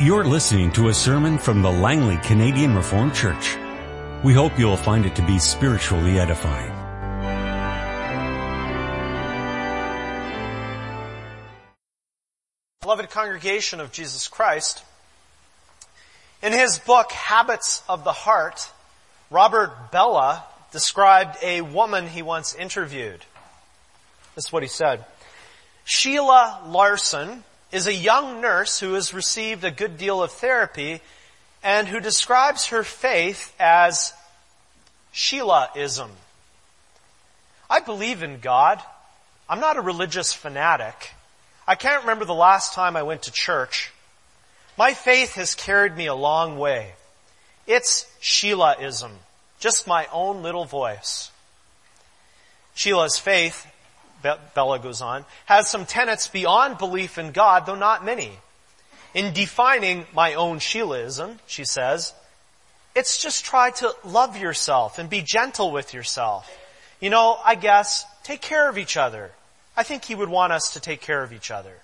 You're 0.00 0.24
listening 0.24 0.72
to 0.72 0.88
a 0.88 0.92
sermon 0.92 1.38
from 1.38 1.62
the 1.62 1.70
Langley 1.70 2.16
Canadian 2.16 2.74
Reformed 2.74 3.14
Church. 3.14 3.56
We 4.24 4.34
hope 4.34 4.58
you'll 4.58 4.76
find 4.76 5.06
it 5.06 5.14
to 5.14 5.22
be 5.24 5.38
spiritually 5.38 6.18
edifying. 6.18 6.72
Beloved 12.80 13.08
congregation 13.10 13.78
of 13.78 13.92
Jesus 13.92 14.26
Christ, 14.26 14.82
in 16.42 16.52
his 16.52 16.80
book 16.80 17.12
Habits 17.12 17.84
of 17.88 18.02
the 18.02 18.12
Heart, 18.12 18.68
Robert 19.30 19.92
Bellah 19.92 20.42
described 20.72 21.36
a 21.40 21.60
woman 21.60 22.08
he 22.08 22.22
once 22.22 22.52
interviewed. 22.52 23.24
This 24.34 24.46
is 24.46 24.52
what 24.52 24.64
he 24.64 24.68
said. 24.68 25.04
Sheila 25.84 26.64
Larson 26.66 27.44
is 27.74 27.88
a 27.88 27.92
young 27.92 28.40
nurse 28.40 28.78
who 28.78 28.94
has 28.94 29.12
received 29.12 29.64
a 29.64 29.70
good 29.70 29.98
deal 29.98 30.22
of 30.22 30.30
therapy 30.30 31.00
and 31.60 31.88
who 31.88 31.98
describes 31.98 32.66
her 32.66 32.84
faith 32.84 33.52
as 33.58 34.12
Sheilaism. 35.12 36.10
I 37.68 37.80
believe 37.80 38.22
in 38.22 38.38
God. 38.38 38.80
I'm 39.48 39.58
not 39.58 39.76
a 39.76 39.80
religious 39.80 40.32
fanatic. 40.32 41.10
I 41.66 41.74
can't 41.74 42.02
remember 42.02 42.24
the 42.24 42.32
last 42.32 42.74
time 42.74 42.94
I 42.94 43.02
went 43.02 43.22
to 43.22 43.32
church. 43.32 43.90
My 44.78 44.94
faith 44.94 45.34
has 45.34 45.56
carried 45.56 45.96
me 45.96 46.06
a 46.06 46.14
long 46.14 46.56
way. 46.56 46.92
It's 47.66 48.06
Sheilaism. 48.22 49.10
Just 49.58 49.88
my 49.88 50.06
own 50.12 50.44
little 50.44 50.64
voice. 50.64 51.32
Sheila's 52.76 53.18
faith 53.18 53.66
Bellah 54.24 54.82
goes 54.82 55.00
on, 55.00 55.24
has 55.46 55.70
some 55.70 55.86
tenets 55.86 56.28
beyond 56.28 56.78
belief 56.78 57.18
in 57.18 57.32
God, 57.32 57.66
though 57.66 57.74
not 57.74 58.04
many. 58.04 58.32
In 59.12 59.32
defining 59.32 60.06
my 60.12 60.34
own 60.34 60.58
Sheilaism, 60.58 61.38
she 61.46 61.64
says, 61.64 62.12
it's 62.94 63.22
just 63.22 63.44
try 63.44 63.70
to 63.70 63.94
love 64.04 64.36
yourself 64.36 64.98
and 64.98 65.10
be 65.10 65.22
gentle 65.22 65.70
with 65.70 65.94
yourself. 65.94 66.50
You 67.00 67.10
know, 67.10 67.38
I 67.44 67.54
guess, 67.54 68.06
take 68.22 68.40
care 68.40 68.68
of 68.68 68.78
each 68.78 68.96
other. 68.96 69.30
I 69.76 69.82
think 69.82 70.04
he 70.04 70.14
would 70.14 70.28
want 70.28 70.52
us 70.52 70.74
to 70.74 70.80
take 70.80 71.00
care 71.00 71.22
of 71.22 71.32
each 71.32 71.50
other. 71.50 71.74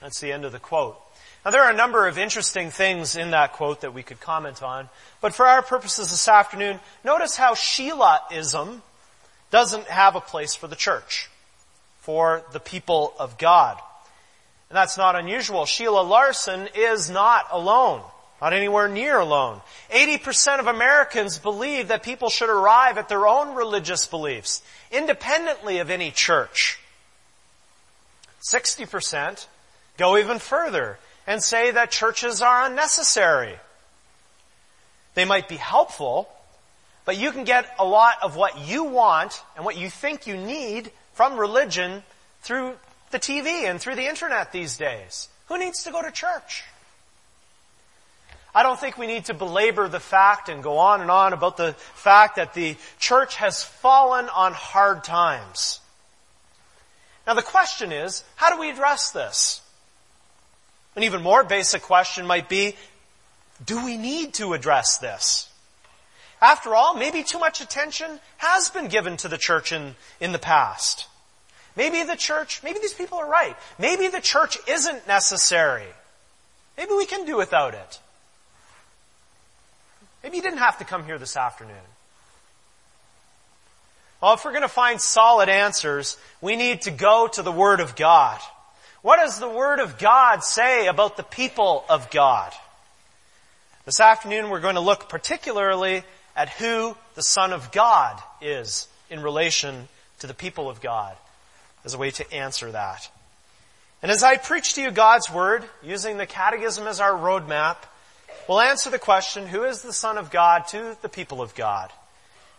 That's 0.00 0.20
the 0.20 0.32
end 0.32 0.44
of 0.44 0.52
the 0.52 0.60
quote. 0.60 0.98
Now 1.44 1.50
there 1.50 1.62
are 1.62 1.70
a 1.72 1.76
number 1.76 2.06
of 2.06 2.18
interesting 2.18 2.70
things 2.70 3.16
in 3.16 3.30
that 3.30 3.52
quote 3.54 3.80
that 3.80 3.94
we 3.94 4.02
could 4.02 4.20
comment 4.20 4.62
on, 4.62 4.88
but 5.20 5.34
for 5.34 5.46
our 5.46 5.62
purposes 5.62 6.10
this 6.10 6.28
afternoon, 6.28 6.80
notice 7.04 7.36
how 7.36 7.54
Sheilaism 7.54 8.82
doesn't 9.50 9.86
have 9.86 10.16
a 10.16 10.20
place 10.20 10.54
for 10.54 10.66
the 10.66 10.76
church, 10.76 11.28
for 12.00 12.42
the 12.52 12.60
people 12.60 13.14
of 13.18 13.38
God. 13.38 13.78
And 14.68 14.76
that's 14.76 14.98
not 14.98 15.16
unusual. 15.16 15.64
Sheila 15.64 16.02
Larson 16.02 16.68
is 16.74 17.08
not 17.08 17.46
alone. 17.50 18.02
Not 18.40 18.52
anywhere 18.52 18.86
near 18.86 19.18
alone. 19.18 19.60
80% 19.90 20.60
of 20.60 20.68
Americans 20.68 21.38
believe 21.38 21.88
that 21.88 22.04
people 22.04 22.28
should 22.28 22.50
arrive 22.50 22.96
at 22.96 23.08
their 23.08 23.26
own 23.26 23.56
religious 23.56 24.06
beliefs, 24.06 24.62
independently 24.92 25.78
of 25.78 25.90
any 25.90 26.12
church. 26.12 26.78
60% 28.42 29.46
go 29.96 30.16
even 30.16 30.38
further 30.38 30.98
and 31.26 31.42
say 31.42 31.72
that 31.72 31.90
churches 31.90 32.40
are 32.40 32.66
unnecessary. 32.66 33.56
They 35.14 35.24
might 35.24 35.48
be 35.48 35.56
helpful, 35.56 36.28
but 37.08 37.16
you 37.16 37.32
can 37.32 37.44
get 37.44 37.74
a 37.78 37.86
lot 37.86 38.16
of 38.22 38.36
what 38.36 38.68
you 38.68 38.84
want 38.84 39.42
and 39.56 39.64
what 39.64 39.78
you 39.78 39.88
think 39.88 40.26
you 40.26 40.36
need 40.36 40.90
from 41.14 41.38
religion 41.38 42.02
through 42.42 42.74
the 43.12 43.18
TV 43.18 43.64
and 43.64 43.80
through 43.80 43.94
the 43.94 44.06
internet 44.06 44.52
these 44.52 44.76
days. 44.76 45.30
Who 45.46 45.58
needs 45.58 45.84
to 45.84 45.90
go 45.90 46.02
to 46.02 46.10
church? 46.10 46.64
I 48.54 48.62
don't 48.62 48.78
think 48.78 48.98
we 48.98 49.06
need 49.06 49.24
to 49.24 49.32
belabor 49.32 49.88
the 49.88 50.00
fact 50.00 50.50
and 50.50 50.62
go 50.62 50.76
on 50.76 51.00
and 51.00 51.10
on 51.10 51.32
about 51.32 51.56
the 51.56 51.72
fact 51.94 52.36
that 52.36 52.52
the 52.52 52.76
church 52.98 53.36
has 53.36 53.64
fallen 53.64 54.28
on 54.28 54.52
hard 54.52 55.02
times. 55.02 55.80
Now 57.26 57.32
the 57.32 57.40
question 57.40 57.90
is, 57.90 58.22
how 58.36 58.50
do 58.50 58.60
we 58.60 58.68
address 58.68 59.12
this? 59.12 59.62
An 60.94 61.04
even 61.04 61.22
more 61.22 61.42
basic 61.42 61.80
question 61.80 62.26
might 62.26 62.50
be, 62.50 62.76
do 63.64 63.82
we 63.82 63.96
need 63.96 64.34
to 64.34 64.52
address 64.52 64.98
this? 64.98 65.48
After 66.40 66.74
all, 66.74 66.94
maybe 66.94 67.22
too 67.22 67.38
much 67.38 67.60
attention 67.60 68.20
has 68.36 68.70
been 68.70 68.88
given 68.88 69.16
to 69.18 69.28
the 69.28 69.38
church 69.38 69.72
in, 69.72 69.96
in 70.20 70.32
the 70.32 70.38
past. 70.38 71.06
Maybe 71.76 72.02
the 72.02 72.16
church, 72.16 72.62
maybe 72.62 72.78
these 72.80 72.94
people 72.94 73.18
are 73.18 73.28
right. 73.28 73.56
Maybe 73.78 74.08
the 74.08 74.20
church 74.20 74.58
isn't 74.68 75.06
necessary. 75.06 75.86
Maybe 76.76 76.92
we 76.92 77.06
can 77.06 77.24
do 77.24 77.36
without 77.36 77.74
it. 77.74 78.00
Maybe 80.22 80.36
you 80.36 80.42
didn't 80.42 80.58
have 80.58 80.78
to 80.78 80.84
come 80.84 81.04
here 81.04 81.18
this 81.18 81.36
afternoon. 81.36 81.76
Well, 84.20 84.34
if 84.34 84.44
we're 84.44 84.50
going 84.50 84.62
to 84.62 84.68
find 84.68 85.00
solid 85.00 85.48
answers, 85.48 86.16
we 86.40 86.56
need 86.56 86.82
to 86.82 86.90
go 86.90 87.28
to 87.28 87.42
the 87.42 87.52
Word 87.52 87.78
of 87.80 87.94
God. 87.94 88.40
What 89.02 89.18
does 89.18 89.38
the 89.38 89.48
Word 89.48 89.78
of 89.78 89.98
God 89.98 90.42
say 90.42 90.88
about 90.88 91.16
the 91.16 91.22
people 91.22 91.84
of 91.88 92.10
God? 92.10 92.52
This 93.84 94.00
afternoon 94.00 94.50
we're 94.50 94.60
going 94.60 94.74
to 94.74 94.80
look 94.80 95.08
particularly 95.08 96.02
at 96.38 96.48
who 96.50 96.96
the 97.16 97.22
Son 97.22 97.52
of 97.52 97.72
God 97.72 98.16
is 98.40 98.86
in 99.10 99.20
relation 99.20 99.88
to 100.20 100.28
the 100.28 100.34
people 100.34 100.70
of 100.70 100.80
God 100.80 101.16
as 101.84 101.94
a 101.94 101.98
way 101.98 102.12
to 102.12 102.32
answer 102.32 102.70
that. 102.70 103.10
And 104.02 104.12
as 104.12 104.22
I 104.22 104.36
preach 104.36 104.74
to 104.74 104.82
you 104.82 104.92
God's 104.92 105.28
Word, 105.28 105.64
using 105.82 106.16
the 106.16 106.26
Catechism 106.26 106.86
as 106.86 107.00
our 107.00 107.10
roadmap, 107.10 107.78
we'll 108.48 108.60
answer 108.60 108.88
the 108.88 109.00
question, 109.00 109.48
who 109.48 109.64
is 109.64 109.82
the 109.82 109.92
Son 109.92 110.16
of 110.16 110.30
God 110.30 110.68
to 110.68 110.96
the 111.02 111.08
people 111.08 111.42
of 111.42 111.56
God? 111.56 111.90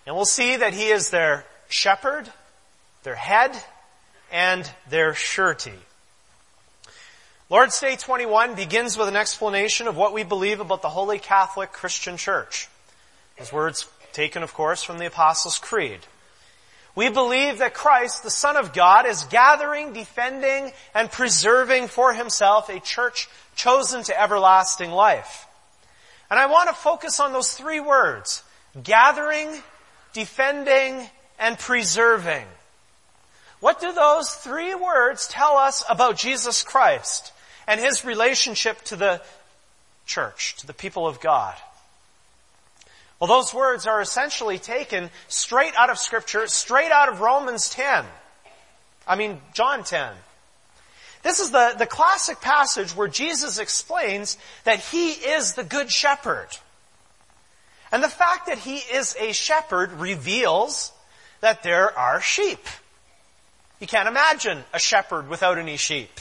And 0.06 0.14
we'll 0.14 0.26
see 0.26 0.58
that 0.58 0.74
He 0.74 0.90
is 0.90 1.10
their 1.10 1.46
shepherd, 1.70 2.30
their 3.04 3.16
head, 3.16 3.56
and 4.30 4.70
their 4.90 5.14
surety. 5.14 5.72
Lord's 7.50 7.80
Day 7.80 7.96
21 7.96 8.56
begins 8.56 8.98
with 8.98 9.08
an 9.08 9.16
explanation 9.16 9.88
of 9.88 9.96
what 9.96 10.14
we 10.14 10.24
believe 10.24 10.60
about 10.60 10.82
the 10.82 10.90
Holy 10.90 11.18
Catholic 11.18 11.72
Christian 11.72 12.18
Church. 12.18 12.68
His 13.40 13.52
words 13.52 13.88
taken, 14.12 14.44
of 14.44 14.54
course, 14.54 14.84
from 14.84 15.00
the 15.00 15.08
Apostles' 15.08 15.58
Creed. 15.58 16.00
We 16.94 17.10
believe 17.10 17.60
that 17.60 17.74
Christ, 17.74 18.24
the 18.24 18.30
Son 18.30 18.58
of 18.58 18.74
God, 18.74 19.06
is 19.06 19.24
gathering, 19.26 19.94
defending, 19.94 20.74
and 20.94 21.10
preserving 21.10 21.88
for 21.88 22.14
himself 22.14 22.68
a 22.70 22.82
church 22.82 23.30
chosen 23.56 24.04
to 24.04 24.22
everlasting 24.22 24.92
life. 24.92 25.48
And 26.30 26.38
I 26.38 26.48
want 26.48 26.68
to 26.70 26.76
focus 26.76 27.20
on 27.20 27.32
those 27.32 27.54
three 27.54 27.80
words. 27.80 28.44
Gathering, 28.84 29.50
defending, 30.14 31.08
and 31.40 31.58
preserving. 31.58 32.46
What 33.62 33.80
do 33.80 33.94
those 33.94 34.34
three 34.34 34.76
words 34.76 35.28
tell 35.28 35.58
us 35.58 35.84
about 35.90 36.18
Jesus 36.18 36.64
Christ 36.64 37.32
and 37.68 37.80
His 37.80 38.04
relationship 38.04 38.82
to 38.84 38.96
the 38.96 39.22
church, 40.06 40.58
to 40.58 40.68
the 40.68 40.74
people 40.74 41.08
of 41.08 41.22
God? 41.22 41.56
Well, 43.20 43.28
those 43.28 43.54
words 43.54 43.86
are 43.86 44.02
essentially 44.02 44.60
taken 44.60 45.10
straight 45.28 45.74
out 45.76 45.90
of 45.90 45.98
scripture, 45.98 46.48
straight 46.48 46.92
out 46.92 47.10
of 47.10 47.20
Romans 47.20 47.70
10. 47.70 48.06
I 49.08 49.16
mean, 49.16 49.42
John 49.54 49.84
10. 49.84 50.14
This 51.22 51.42
is 51.42 51.52
the, 51.52 51.76
the 51.78 51.86
classic 51.86 52.40
passage 52.40 52.96
where 52.96 53.10
Jesus 53.10 53.60
explains 53.60 54.38
that 54.64 54.80
He 54.80 55.12
is 55.12 55.54
the 55.54 55.66
good 55.66 55.92
shepherd. 55.92 56.48
And 57.92 58.02
the 58.02 58.08
fact 58.08 58.48
that 58.48 58.60
He 58.60 58.78
is 58.78 59.18
a 59.20 59.34
shepherd 59.34 59.92
reveals 59.94 60.94
that 61.42 61.64
there 61.64 61.98
are 61.98 62.22
sheep. 62.22 62.66
You 63.80 63.88
can't 63.88 64.08
imagine 64.08 64.64
a 64.74 64.80
shepherd 64.80 65.28
without 65.28 65.58
any 65.58 65.78
sheep. 65.78 66.12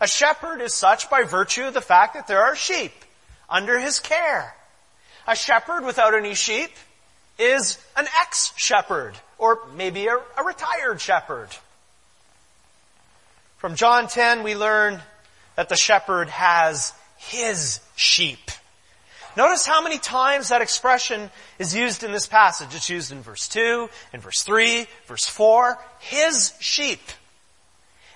A 0.00 0.08
shepherd 0.08 0.60
is 0.60 0.74
such 0.74 1.10
by 1.10 1.24
virtue 1.24 1.64
of 1.64 1.74
the 1.74 1.82
fact 1.82 2.14
that 2.14 2.26
there 2.26 2.42
are 2.42 2.56
sheep 2.56 2.92
under 3.50 3.78
his 3.78 4.00
care. 4.00 4.54
A 5.30 5.36
shepherd 5.36 5.84
without 5.84 6.14
any 6.14 6.34
sheep 6.34 6.70
is 7.38 7.78
an 7.96 8.04
ex-shepherd, 8.20 9.14
or 9.38 9.60
maybe 9.76 10.08
a, 10.08 10.16
a, 10.36 10.42
retired 10.44 11.00
shepherd. 11.00 11.46
From 13.58 13.76
John 13.76 14.08
10 14.08 14.42
we 14.42 14.56
learn 14.56 15.00
that 15.54 15.68
the 15.68 15.76
shepherd 15.76 16.30
has 16.30 16.92
his 17.16 17.78
sheep. 17.94 18.50
Notice 19.36 19.66
how 19.66 19.80
many 19.80 19.98
times 19.98 20.48
that 20.48 20.62
expression 20.62 21.30
is 21.60 21.76
used 21.76 22.02
in 22.02 22.10
this 22.10 22.26
passage. 22.26 22.74
It's 22.74 22.90
used 22.90 23.12
in 23.12 23.22
verse 23.22 23.46
2, 23.46 23.88
in 24.12 24.20
verse 24.20 24.42
3, 24.42 24.88
verse 25.06 25.26
4, 25.26 25.78
his 26.00 26.54
sheep. 26.58 27.02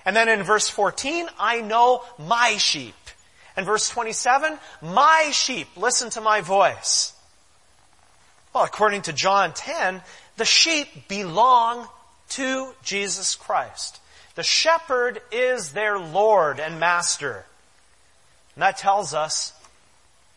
And 0.03 0.17
then 0.17 0.27
in 0.27 0.43
verse 0.43 0.67
14, 0.67 1.29
I 1.39 1.61
know 1.61 2.03
my 2.19 2.57
sheep. 2.57 2.93
And 3.57 3.65
verse 3.65 3.89
27, 3.89 4.57
my 4.81 5.29
sheep 5.31 5.67
listen 5.77 6.09
to 6.11 6.21
my 6.21 6.41
voice. 6.41 7.13
Well, 8.53 8.63
according 8.63 9.03
to 9.03 9.13
John 9.13 9.53
10, 9.53 10.01
the 10.37 10.45
sheep 10.45 11.07
belong 11.07 11.87
to 12.29 12.73
Jesus 12.83 13.35
Christ. 13.35 13.99
The 14.35 14.43
shepherd 14.43 15.21
is 15.31 15.71
their 15.71 15.97
Lord 15.97 16.59
and 16.59 16.79
Master. 16.79 17.45
And 18.55 18.61
that 18.61 18.77
tells 18.77 19.13
us 19.13 19.53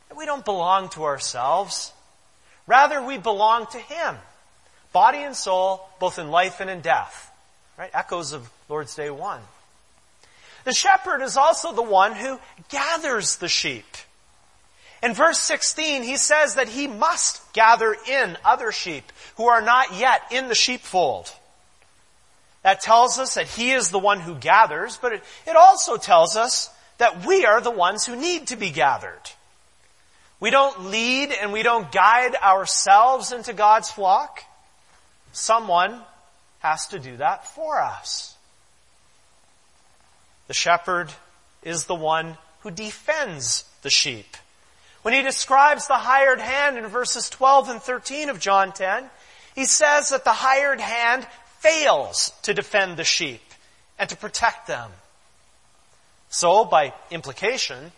that 0.08 0.16
we 0.16 0.26
don't 0.26 0.44
belong 0.44 0.88
to 0.90 1.04
ourselves. 1.04 1.92
Rather, 2.66 3.02
we 3.02 3.18
belong 3.18 3.66
to 3.66 3.78
Him. 3.78 4.16
Body 4.92 5.18
and 5.18 5.34
soul, 5.34 5.88
both 6.00 6.18
in 6.18 6.30
life 6.30 6.60
and 6.60 6.70
in 6.70 6.80
death. 6.80 7.32
Right? 7.76 7.90
Echoes 7.92 8.32
of 8.32 8.48
Lord's 8.68 8.94
Day 8.94 9.10
1. 9.10 9.40
The 10.68 10.74
shepherd 10.74 11.22
is 11.22 11.38
also 11.38 11.72
the 11.72 11.80
one 11.80 12.12
who 12.12 12.38
gathers 12.68 13.36
the 13.36 13.48
sheep. 13.48 13.86
In 15.02 15.14
verse 15.14 15.38
16, 15.38 16.02
he 16.02 16.18
says 16.18 16.56
that 16.56 16.68
he 16.68 16.86
must 16.86 17.54
gather 17.54 17.96
in 18.06 18.36
other 18.44 18.70
sheep 18.70 19.10
who 19.38 19.46
are 19.46 19.62
not 19.62 19.96
yet 19.96 20.20
in 20.30 20.48
the 20.48 20.54
sheepfold. 20.54 21.32
That 22.64 22.82
tells 22.82 23.18
us 23.18 23.36
that 23.36 23.46
he 23.46 23.70
is 23.70 23.88
the 23.88 23.98
one 23.98 24.20
who 24.20 24.34
gathers, 24.34 24.98
but 25.00 25.14
it, 25.14 25.24
it 25.46 25.56
also 25.56 25.96
tells 25.96 26.36
us 26.36 26.68
that 26.98 27.24
we 27.24 27.46
are 27.46 27.62
the 27.62 27.70
ones 27.70 28.04
who 28.04 28.14
need 28.14 28.48
to 28.48 28.56
be 28.56 28.68
gathered. 28.68 29.22
We 30.38 30.50
don't 30.50 30.90
lead 30.90 31.32
and 31.32 31.50
we 31.50 31.62
don't 31.62 31.90
guide 31.90 32.34
ourselves 32.34 33.32
into 33.32 33.54
God's 33.54 33.90
flock. 33.90 34.44
Someone 35.32 35.98
has 36.58 36.88
to 36.88 36.98
do 36.98 37.16
that 37.16 37.46
for 37.46 37.80
us. 37.80 38.27
The 40.48 40.54
shepherd 40.54 41.12
is 41.62 41.84
the 41.84 41.94
one 41.94 42.36
who 42.60 42.70
defends 42.70 43.64
the 43.82 43.90
sheep. 43.90 44.36
When 45.02 45.14
he 45.14 45.22
describes 45.22 45.86
the 45.86 45.94
hired 45.94 46.40
hand 46.40 46.76
in 46.76 46.86
verses 46.88 47.30
12 47.30 47.68
and 47.68 47.82
13 47.82 48.30
of 48.30 48.40
John 48.40 48.72
10, 48.72 49.04
he 49.54 49.64
says 49.64 50.08
that 50.08 50.24
the 50.24 50.32
hired 50.32 50.80
hand 50.80 51.26
fails 51.58 52.32
to 52.42 52.54
defend 52.54 52.96
the 52.96 53.04
sheep 53.04 53.42
and 53.98 54.08
to 54.10 54.16
protect 54.16 54.66
them. 54.66 54.90
So, 56.30 56.64
by 56.64 56.92
implication, 57.10 57.92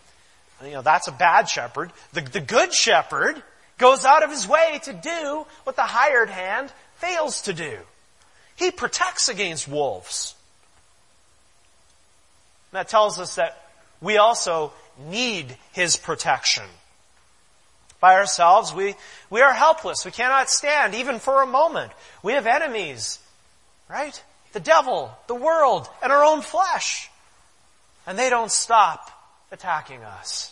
you 0.63 0.71
know, 0.71 0.81
that's 0.81 1.07
a 1.07 1.11
bad 1.11 1.49
shepherd. 1.49 1.91
The, 2.13 2.21
the 2.21 2.39
good 2.39 2.73
shepherd 2.73 3.41
goes 3.77 4.05
out 4.05 4.23
of 4.23 4.29
his 4.29 4.47
way 4.47 4.79
to 4.83 4.93
do 4.93 5.45
what 5.63 5.75
the 5.75 5.81
hired 5.83 6.29
hand 6.29 6.71
fails 6.95 7.41
to 7.43 7.53
do. 7.53 7.77
He 8.55 8.71
protects 8.71 9.27
against 9.27 9.67
wolves. 9.67 10.35
That 12.71 12.87
tells 12.87 13.19
us 13.19 13.35
that 13.35 13.57
we 13.99 14.17
also 14.17 14.71
need 15.09 15.57
his 15.71 15.97
protection. 15.97 16.63
By 17.99 18.15
ourselves, 18.15 18.73
we, 18.73 18.95
we 19.29 19.41
are 19.41 19.53
helpless. 19.53 20.05
We 20.05 20.11
cannot 20.11 20.49
stand 20.49 20.95
even 20.95 21.19
for 21.19 21.41
a 21.41 21.47
moment. 21.47 21.91
We 22.23 22.33
have 22.33 22.47
enemies, 22.47 23.19
right? 23.89 24.21
The 24.53 24.59
devil, 24.59 25.15
the 25.27 25.35
world, 25.35 25.87
and 26.01 26.11
our 26.11 26.23
own 26.23 26.41
flesh. 26.41 27.09
And 28.07 28.17
they 28.17 28.29
don't 28.29 28.51
stop 28.51 29.11
attacking 29.51 30.03
us. 30.03 30.51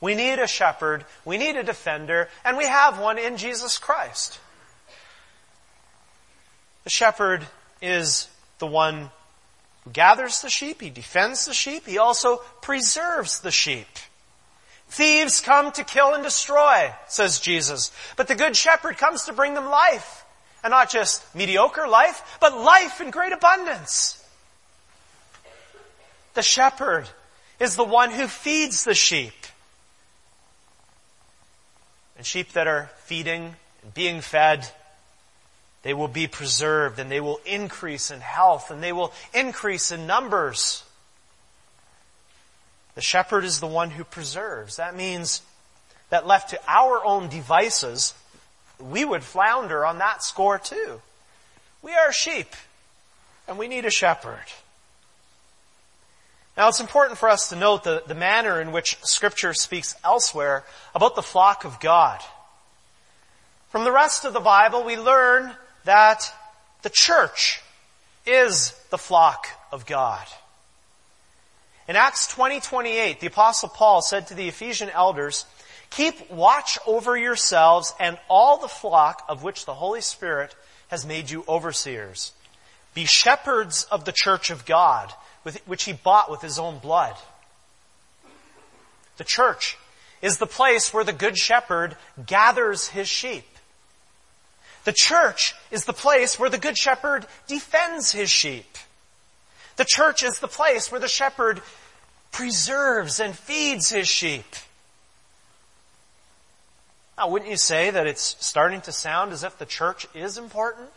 We 0.00 0.14
need 0.14 0.38
a 0.38 0.46
shepherd, 0.46 1.04
we 1.24 1.36
need 1.36 1.56
a 1.56 1.62
defender, 1.62 2.28
and 2.44 2.56
we 2.56 2.64
have 2.64 2.98
one 2.98 3.18
in 3.18 3.36
Jesus 3.36 3.76
Christ. 3.76 4.38
The 6.84 6.90
shepherd 6.90 7.46
is 7.82 8.28
the 8.58 8.66
one 8.66 9.10
who 9.84 9.90
gathers 9.90 10.40
the 10.42 10.50
sheep, 10.50 10.80
he 10.80 10.90
defends 10.90 11.44
the 11.44 11.54
sheep, 11.54 11.86
he 11.86 11.98
also 11.98 12.38
preserves 12.60 13.40
the 13.40 13.50
sheep. 13.50 13.86
Thieves 14.88 15.40
come 15.40 15.70
to 15.72 15.84
kill 15.84 16.14
and 16.14 16.24
destroy, 16.24 16.92
says 17.06 17.38
Jesus, 17.38 17.92
but 18.16 18.26
the 18.26 18.34
good 18.34 18.56
shepherd 18.56 18.98
comes 18.98 19.24
to 19.24 19.32
bring 19.32 19.54
them 19.54 19.66
life. 19.66 20.24
And 20.62 20.72
not 20.72 20.90
just 20.90 21.34
mediocre 21.34 21.88
life, 21.88 22.36
but 22.38 22.54
life 22.58 23.00
in 23.00 23.10
great 23.10 23.32
abundance. 23.32 24.22
The 26.34 26.42
shepherd 26.42 27.08
is 27.58 27.76
the 27.76 27.84
one 27.84 28.10
who 28.10 28.26
feeds 28.26 28.84
the 28.84 28.94
sheep. 28.94 29.32
And 32.16 32.26
sheep 32.26 32.52
that 32.52 32.66
are 32.66 32.90
feeding 33.04 33.56
and 33.82 33.94
being 33.94 34.20
fed, 34.20 34.68
they 35.82 35.94
will 35.94 36.08
be 36.08 36.26
preserved 36.26 36.98
and 36.98 37.10
they 37.10 37.20
will 37.20 37.40
increase 37.46 38.10
in 38.10 38.20
health 38.20 38.70
and 38.70 38.82
they 38.82 38.92
will 38.92 39.12
increase 39.32 39.90
in 39.90 40.06
numbers. 40.06 40.84
The 42.94 43.00
shepherd 43.00 43.44
is 43.44 43.60
the 43.60 43.66
one 43.66 43.90
who 43.90 44.04
preserves. 44.04 44.76
That 44.76 44.94
means 44.94 45.42
that 46.10 46.26
left 46.26 46.50
to 46.50 46.60
our 46.68 47.04
own 47.04 47.28
devices, 47.28 48.14
we 48.78 49.04
would 49.04 49.22
flounder 49.22 49.86
on 49.86 49.98
that 49.98 50.22
score 50.22 50.58
too. 50.58 51.00
We 51.82 51.92
are 51.92 52.12
sheep 52.12 52.54
and 53.48 53.58
we 53.58 53.68
need 53.68 53.86
a 53.86 53.90
shepherd. 53.90 54.44
Now 56.56 56.68
it's 56.68 56.80
important 56.80 57.18
for 57.18 57.30
us 57.30 57.48
to 57.48 57.56
note 57.56 57.84
the, 57.84 58.02
the 58.06 58.14
manner 58.14 58.60
in 58.60 58.70
which 58.70 58.98
scripture 59.02 59.54
speaks 59.54 59.96
elsewhere 60.04 60.64
about 60.94 61.14
the 61.14 61.22
flock 61.22 61.64
of 61.64 61.80
God. 61.80 62.20
From 63.70 63.84
the 63.84 63.92
rest 63.92 64.24
of 64.24 64.34
the 64.34 64.40
Bible, 64.40 64.82
we 64.82 64.98
learn 64.98 65.52
that 65.84 66.32
the 66.82 66.90
church 66.90 67.62
is 68.26 68.72
the 68.90 68.98
flock 68.98 69.46
of 69.72 69.86
God. 69.86 70.26
In 71.88 71.96
Acts 71.96 72.28
20, 72.28 72.60
28, 72.60 73.20
the 73.20 73.26
apostle 73.26 73.68
Paul 73.68 74.00
said 74.00 74.28
to 74.28 74.34
the 74.34 74.48
Ephesian 74.48 74.90
elders, 74.90 75.44
keep 75.90 76.30
watch 76.30 76.78
over 76.86 77.16
yourselves 77.16 77.92
and 77.98 78.18
all 78.28 78.58
the 78.58 78.68
flock 78.68 79.24
of 79.28 79.42
which 79.42 79.64
the 79.64 79.74
Holy 79.74 80.00
Spirit 80.00 80.54
has 80.88 81.04
made 81.04 81.30
you 81.30 81.44
overseers. 81.48 82.32
Be 82.94 83.04
shepherds 83.04 83.84
of 83.90 84.04
the 84.04 84.12
church 84.14 84.50
of 84.50 84.66
God, 84.66 85.12
which 85.66 85.84
he 85.84 85.92
bought 85.92 86.30
with 86.30 86.42
his 86.42 86.58
own 86.58 86.78
blood. 86.78 87.16
The 89.16 89.24
church 89.24 89.76
is 90.22 90.38
the 90.38 90.46
place 90.46 90.92
where 90.94 91.04
the 91.04 91.12
good 91.12 91.36
shepherd 91.36 91.96
gathers 92.26 92.88
his 92.88 93.08
sheep. 93.08 93.46
The 94.84 94.94
church 94.94 95.54
is 95.70 95.84
the 95.84 95.92
place 95.92 96.38
where 96.38 96.50
the 96.50 96.58
good 96.58 96.76
shepherd 96.76 97.26
defends 97.46 98.12
his 98.12 98.30
sheep. 98.30 98.78
The 99.76 99.84
church 99.84 100.22
is 100.22 100.38
the 100.38 100.48
place 100.48 100.90
where 100.90 101.00
the 101.00 101.08
shepherd 101.08 101.60
preserves 102.32 103.20
and 103.20 103.36
feeds 103.36 103.90
his 103.90 104.08
sheep. 104.08 104.44
Now, 107.18 107.28
wouldn't 107.28 107.50
you 107.50 107.56
say 107.56 107.90
that 107.90 108.06
it's 108.06 108.36
starting 108.40 108.80
to 108.82 108.92
sound 108.92 109.32
as 109.32 109.44
if 109.44 109.58
the 109.58 109.66
church 109.66 110.06
is 110.14 110.38
important 110.38 110.90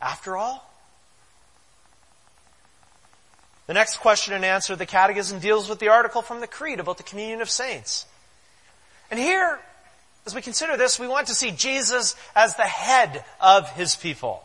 after 0.00 0.36
all? 0.36 0.68
The 3.66 3.74
next 3.74 3.98
question 3.98 4.34
and 4.34 4.44
answer 4.44 4.72
of 4.72 4.78
the 4.78 4.86
Catechism 4.86 5.38
deals 5.38 5.68
with 5.68 5.78
the 5.78 5.88
article 5.88 6.22
from 6.22 6.40
the 6.40 6.46
Creed 6.46 6.80
about 6.80 6.96
the 6.96 7.02
communion 7.02 7.40
of 7.40 7.50
saints. 7.50 8.06
And 9.10 9.20
here, 9.20 9.60
as 10.26 10.34
we 10.34 10.42
consider 10.42 10.76
this, 10.76 10.98
we 10.98 11.08
want 11.08 11.28
to 11.28 11.34
see 11.34 11.50
Jesus 11.50 12.14
as 12.36 12.54
the 12.56 12.62
head 12.62 13.24
of 13.40 13.70
his 13.72 13.96
people. 13.96 14.42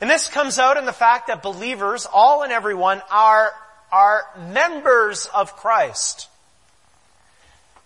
And 0.00 0.08
this 0.08 0.28
comes 0.28 0.58
out 0.58 0.76
in 0.76 0.86
the 0.86 0.92
fact 0.92 1.26
that 1.26 1.42
believers, 1.42 2.06
all 2.10 2.42
and 2.42 2.52
everyone, 2.52 3.02
are, 3.10 3.52
are 3.92 4.24
members 4.48 5.26
of 5.26 5.56
Christ. 5.56 6.28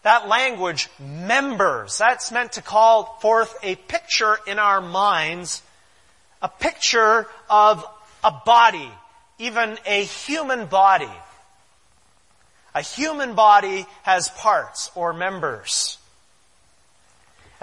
That 0.03 0.29
language, 0.29 0.91
members, 1.01 1.97
that's 1.97 2.31
meant 2.31 2.53
to 2.53 2.63
call 2.63 3.19
forth 3.21 3.57
a 3.63 3.75
picture 3.75 4.37
in 4.47 4.59
our 4.59 4.83
minds, 4.83 5.63
a 6.43 6.49
picture 6.49 7.27
of 7.49 7.85
a 8.23 8.31
body, 8.45 8.91
even 9.39 9.79
a 9.87 10.05
human 10.05 10.67
body. 10.67 11.11
A 12.75 12.83
human 12.83 13.35
body 13.35 13.87
has 14.03 14.29
parts 14.29 14.91
or 14.95 15.15
members. 15.15 15.97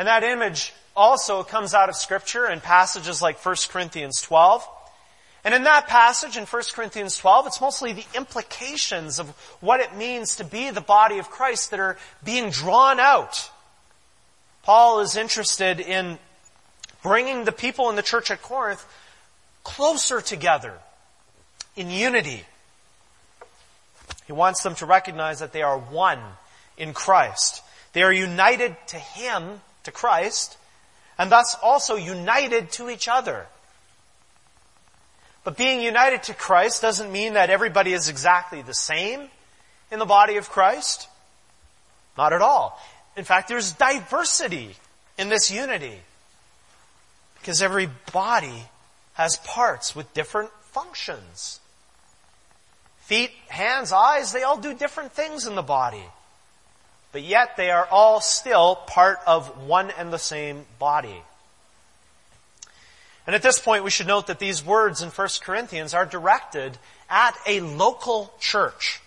And 0.01 0.07
that 0.07 0.23
image 0.23 0.73
also 0.95 1.43
comes 1.43 1.75
out 1.75 1.87
of 1.87 1.95
scripture 1.95 2.49
in 2.49 2.59
passages 2.59 3.21
like 3.21 3.37
1 3.45 3.55
Corinthians 3.69 4.19
12. 4.19 4.67
And 5.43 5.53
in 5.53 5.65
that 5.65 5.87
passage 5.87 6.37
in 6.37 6.45
1 6.45 6.63
Corinthians 6.73 7.19
12, 7.19 7.45
it's 7.45 7.61
mostly 7.61 7.93
the 7.93 8.05
implications 8.15 9.19
of 9.19 9.29
what 9.59 9.79
it 9.79 9.95
means 9.95 10.37
to 10.37 10.43
be 10.43 10.71
the 10.71 10.81
body 10.81 11.19
of 11.19 11.29
Christ 11.29 11.69
that 11.69 11.79
are 11.79 11.99
being 12.23 12.49
drawn 12.49 12.99
out. 12.99 13.47
Paul 14.63 15.01
is 15.01 15.15
interested 15.15 15.79
in 15.79 16.17
bringing 17.03 17.45
the 17.45 17.51
people 17.51 17.91
in 17.91 17.95
the 17.95 18.01
church 18.01 18.31
at 18.31 18.41
Corinth 18.41 18.83
closer 19.63 20.19
together 20.19 20.73
in 21.75 21.91
unity. 21.91 22.43
He 24.25 24.33
wants 24.33 24.63
them 24.63 24.73
to 24.77 24.87
recognize 24.87 25.41
that 25.41 25.53
they 25.53 25.61
are 25.61 25.77
one 25.77 26.21
in 26.75 26.95
Christ. 26.95 27.61
They 27.93 28.01
are 28.01 28.11
united 28.11 28.75
to 28.87 28.97
Him, 28.97 29.61
to 29.83 29.91
Christ, 29.91 30.57
and 31.17 31.31
thus 31.31 31.55
also 31.61 31.95
united 31.95 32.71
to 32.73 32.89
each 32.89 33.07
other. 33.07 33.47
But 35.43 35.57
being 35.57 35.81
united 35.81 36.23
to 36.23 36.33
Christ 36.33 36.81
doesn't 36.81 37.11
mean 37.11 37.33
that 37.33 37.49
everybody 37.49 37.93
is 37.93 38.09
exactly 38.09 38.61
the 38.61 38.73
same 38.73 39.29
in 39.91 39.99
the 39.99 40.05
body 40.05 40.37
of 40.37 40.49
Christ. 40.49 41.07
Not 42.17 42.33
at 42.33 42.41
all. 42.41 42.79
In 43.17 43.23
fact, 43.23 43.47
there's 43.47 43.71
diversity 43.71 44.75
in 45.17 45.29
this 45.29 45.49
unity. 45.49 45.99
Because 47.39 47.61
every 47.61 47.89
body 48.13 48.65
has 49.13 49.37
parts 49.37 49.95
with 49.95 50.13
different 50.13 50.51
functions. 50.61 51.59
feet, 53.01 53.31
hands, 53.49 53.91
eyes, 53.91 54.31
they 54.31 54.43
all 54.43 54.57
do 54.57 54.73
different 54.73 55.11
things 55.11 55.45
in 55.45 55.55
the 55.55 55.61
body. 55.61 56.05
But 57.11 57.23
yet 57.23 57.57
they 57.57 57.71
are 57.71 57.87
all 57.91 58.21
still 58.21 58.75
part 58.75 59.19
of 59.27 59.67
one 59.67 59.91
and 59.91 60.13
the 60.13 60.19
same 60.19 60.65
body. 60.79 61.21
And 63.27 63.35
at 63.35 63.41
this 63.41 63.59
point 63.59 63.83
we 63.83 63.89
should 63.89 64.07
note 64.07 64.27
that 64.27 64.39
these 64.39 64.65
words 64.65 65.01
in 65.01 65.09
1 65.09 65.27
Corinthians 65.41 65.93
are 65.93 66.05
directed 66.05 66.77
at 67.09 67.35
a 67.45 67.59
local 67.61 68.33
church. 68.39 69.01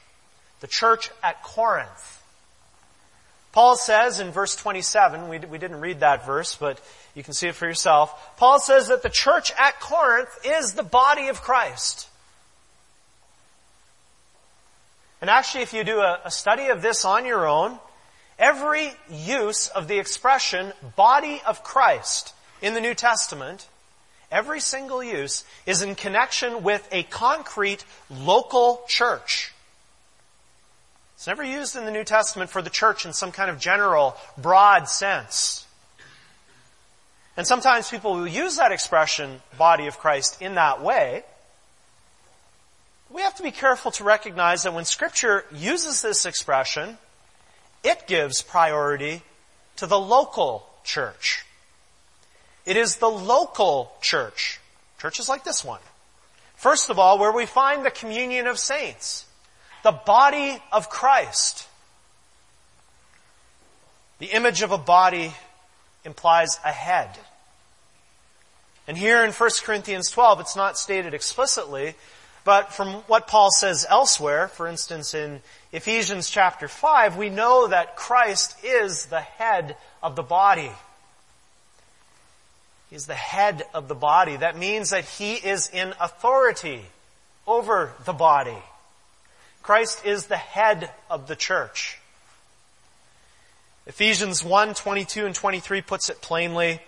The 0.60 0.66
church 0.66 1.10
at 1.22 1.42
Corinth. 1.42 2.22
Paul 3.52 3.76
says 3.76 4.18
in 4.18 4.32
verse 4.32 4.56
27, 4.56 5.28
we, 5.28 5.38
we 5.38 5.58
didn't 5.58 5.80
read 5.80 6.00
that 6.00 6.26
verse, 6.26 6.56
but 6.56 6.80
you 7.14 7.22
can 7.22 7.34
see 7.34 7.48
it 7.48 7.54
for 7.54 7.66
yourself. 7.66 8.36
Paul 8.36 8.58
says 8.58 8.88
that 8.88 9.02
the 9.02 9.08
church 9.08 9.52
at 9.56 9.78
Corinth 9.78 10.30
is 10.44 10.72
the 10.72 10.82
body 10.82 11.28
of 11.28 11.40
Christ. 11.40 12.08
And 15.20 15.30
actually, 15.30 15.62
if 15.62 15.72
you 15.72 15.84
do 15.84 16.00
a, 16.00 16.20
a 16.24 16.30
study 16.30 16.66
of 16.66 16.82
this 16.82 17.04
on 17.04 17.24
your 17.24 17.46
own, 17.46 17.78
every 18.38 18.92
use 19.10 19.68
of 19.68 19.88
the 19.88 19.98
expression 19.98 20.72
body 20.96 21.40
of 21.46 21.62
Christ 21.62 22.34
in 22.60 22.74
the 22.74 22.80
New 22.80 22.94
Testament, 22.94 23.68
every 24.30 24.60
single 24.60 25.02
use 25.02 25.44
is 25.66 25.82
in 25.82 25.94
connection 25.94 26.62
with 26.62 26.86
a 26.92 27.04
concrete 27.04 27.84
local 28.10 28.84
church. 28.88 29.52
It's 31.16 31.26
never 31.26 31.44
used 31.44 31.76
in 31.76 31.84
the 31.84 31.90
New 31.90 32.04
Testament 32.04 32.50
for 32.50 32.60
the 32.60 32.70
church 32.70 33.06
in 33.06 33.12
some 33.12 33.32
kind 33.32 33.48
of 33.48 33.58
general, 33.58 34.16
broad 34.36 34.88
sense. 34.88 35.66
And 37.36 37.46
sometimes 37.46 37.90
people 37.90 38.14
will 38.14 38.26
use 38.26 38.56
that 38.56 38.72
expression, 38.72 39.40
body 39.58 39.86
of 39.86 39.98
Christ, 39.98 40.40
in 40.40 40.54
that 40.56 40.82
way. 40.82 41.24
We 43.10 43.22
have 43.22 43.36
to 43.36 43.42
be 43.42 43.50
careful 43.50 43.90
to 43.92 44.04
recognize 44.04 44.64
that 44.64 44.74
when 44.74 44.84
scripture 44.84 45.44
uses 45.52 46.02
this 46.02 46.26
expression, 46.26 46.98
it 47.84 48.06
gives 48.06 48.42
priority 48.42 49.22
to 49.76 49.86
the 49.86 49.98
local 49.98 50.66
church. 50.82 51.44
It 52.66 52.76
is 52.76 52.96
the 52.96 53.10
local 53.10 53.92
church, 54.00 54.58
churches 54.98 55.28
like 55.28 55.44
this 55.44 55.64
one. 55.64 55.80
First 56.56 56.88
of 56.88 56.98
all, 56.98 57.18
where 57.18 57.32
we 57.32 57.46
find 57.46 57.84
the 57.84 57.90
communion 57.90 58.46
of 58.46 58.58
saints 58.58 59.26
the 59.84 59.92
body 59.92 60.62
of 60.72 60.88
Christ. 60.88 61.68
The 64.18 64.26
image 64.28 64.62
of 64.62 64.72
a 64.72 64.78
body 64.78 65.34
implies 66.06 66.58
a 66.64 66.72
head. 66.72 67.10
And 68.88 68.96
here 68.96 69.24
in 69.24 69.32
1 69.32 69.50
Corinthians 69.62 70.10
12, 70.10 70.40
it's 70.40 70.56
not 70.56 70.78
stated 70.78 71.12
explicitly, 71.12 71.96
but 72.44 72.72
from 72.72 72.88
what 73.06 73.26
Paul 73.26 73.48
says 73.50 73.86
elsewhere, 73.88 74.48
for 74.48 74.68
instance 74.68 75.14
in 75.14 75.40
Ephesians 75.72 76.28
chapter 76.28 76.68
5, 76.68 77.16
we 77.16 77.30
know 77.30 77.68
that 77.68 77.96
Christ 77.96 78.62
is 78.62 79.06
the 79.06 79.20
head 79.20 79.76
of 80.02 80.14
the 80.14 80.22
body. 80.22 80.70
He's 82.90 83.06
the 83.06 83.14
head 83.14 83.64
of 83.72 83.88
the 83.88 83.94
body. 83.94 84.36
That 84.36 84.58
means 84.58 84.90
that 84.90 85.04
he 85.04 85.34
is 85.34 85.68
in 85.68 85.94
authority 85.98 86.82
over 87.46 87.92
the 88.04 88.12
body. 88.12 88.58
Christ 89.62 90.04
is 90.04 90.26
the 90.26 90.36
head 90.36 90.90
of 91.10 91.26
the 91.26 91.34
church. 91.34 91.98
Ephesians 93.86 94.44
1, 94.44 94.74
22 94.74 95.26
and 95.26 95.34
23 95.34 95.80
puts 95.80 96.10
it 96.10 96.20
plainly. 96.20 96.80